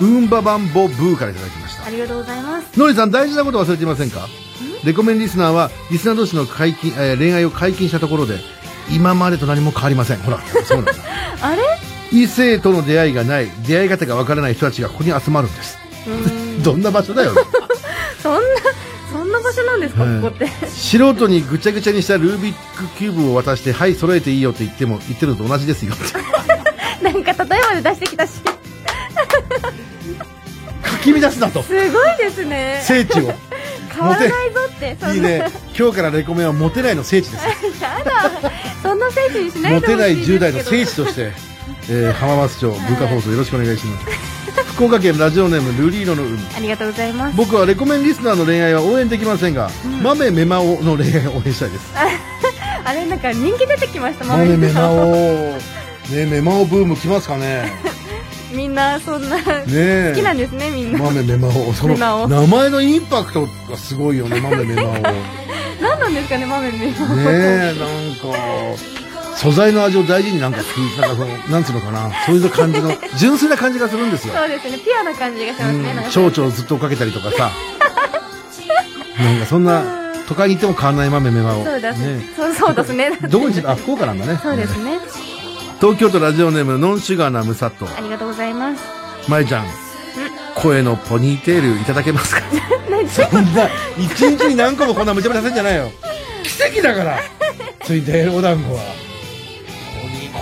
[0.00, 1.86] ウンババンボブーからいただきました。
[1.86, 2.78] ありがとうございます。
[2.78, 4.26] のりさん大事なこと忘れていませんか？
[4.84, 8.38] レコメンリスナーはリスナー同士の解禁、えー恋愛を解禁したところで
[8.90, 10.18] 今までと何も変わりません。
[10.18, 10.92] ほらそうなんだ。
[11.42, 11.62] あれ？
[12.12, 15.76] 異性との出会いがない出会い方がわからない人たちがここに集まるんです。
[16.62, 17.32] どんな場所だよ
[18.26, 18.40] そんな
[19.12, 20.20] そんな場所なんですか、はい。
[20.20, 20.48] ここって。
[20.66, 25.94] 素人にぐちゃぐちゃにしたルービックキューブを渡してはい揃えていいよって言っても言ってるのと同じですよ。
[27.02, 28.32] なんか例えまで出してきたし。
[30.82, 31.62] かき乱すなと。
[31.62, 32.82] すごいですね。
[32.84, 33.32] 聖地を。
[33.94, 35.46] 変わらないぞっていいね。
[35.78, 37.44] 今日からレコメンはモテないの聖地です。
[37.80, 38.30] やだ。
[38.82, 40.38] そんな聖地にしないモテないでほしいですけど。
[40.38, 41.32] 10代の聖地として、
[41.88, 44.35] えー浜松町文化放送よろしくお願いします
[44.76, 46.38] 福岡県ラジオネームルリーノの海。
[46.54, 47.36] ありがとうございます。
[47.36, 49.70] 僕はレコメンリスナーの恋愛は応援できませんが、
[50.02, 51.94] 豆メマオの恋愛を応援したいです。
[52.84, 55.12] あれなんか人気出てきました豆メマオ。
[55.12, 55.56] オ。
[56.10, 57.72] ねメマオブーム来ますかね。
[58.52, 60.12] みんなそんな好ねえ。
[60.14, 60.98] きなんですねみんな。
[60.98, 61.72] 豆メマオ。
[61.72, 64.92] その名前のインパクトがすごいよね豆メマオ。
[64.92, 65.02] ね
[65.80, 67.30] 何なんですかね豆メマオ。
[67.30, 68.38] えなんか
[69.36, 70.70] 素材の味を大事になんかなんか
[71.08, 74.34] そのなんつうのかなそういう感じの 純粋な感じがするんですよ。
[74.34, 77.50] そうですねピュアな感じがしますね、蝶々をずっとかけたりとかさ。
[79.18, 79.82] なんかそんな
[80.26, 82.26] 都会に行っても変わらない豆メマオそうだ、ね。
[82.36, 83.10] そうそうですね。
[83.28, 84.38] どこにあ福岡なんだね。
[84.42, 84.98] そうですね。
[85.80, 87.86] 東京都ラジオネームノンシュガーなムサット。
[87.86, 88.82] ありがとうございます。
[89.28, 89.66] まいちゃん
[90.54, 92.42] 声のポニーテールいただけますか？
[93.30, 93.68] そんな
[93.98, 95.92] 一日に何個もこんな無茶ぶりさせんじゃないよ。
[96.42, 97.18] 奇跡だから。
[97.84, 98.80] ついてお団子は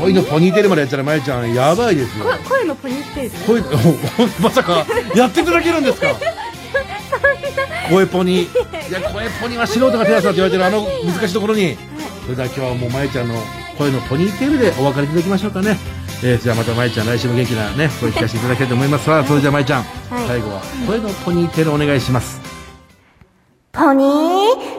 [0.00, 2.24] 恋のポニーテールまでやったらまいちゃんやばいですよ。
[2.24, 3.62] こ声のポニーテール？
[3.62, 4.84] 声お まさか
[5.14, 6.08] やっていただけるんですか？
[7.90, 8.48] 声ポニ い
[8.90, 11.76] や声ポニは素人が手出すなって言われてるあの難しいところに。
[12.24, 13.34] それでは今日はもうまいちゃんの
[13.76, 15.78] 声のポニーテールでお別れいただきましょうかね。
[16.22, 19.04] えー、じゃあまたまいちゃん来週も元気なね声聞かせていただきたいと思います。
[19.04, 19.84] さあそれじゃあまいちゃん、い。
[20.26, 22.40] 最後は声のポニーテールお願いします。
[23.72, 24.73] ポニー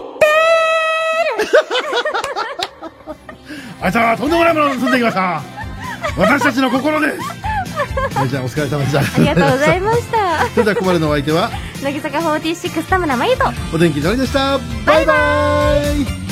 [3.85, 5.43] あいつはとんでもないものを盗んできました。
[6.17, 7.17] 私たちの心です。
[8.15, 8.99] まいちゃんお疲れ様でした。
[8.99, 10.45] ありがとうございました。
[10.55, 11.51] それではここまでのお相手は
[11.83, 13.45] 乃木坂46田村真由と。
[13.71, 14.57] お天気のりでした。
[14.87, 15.13] バイバ
[16.21, 16.24] イ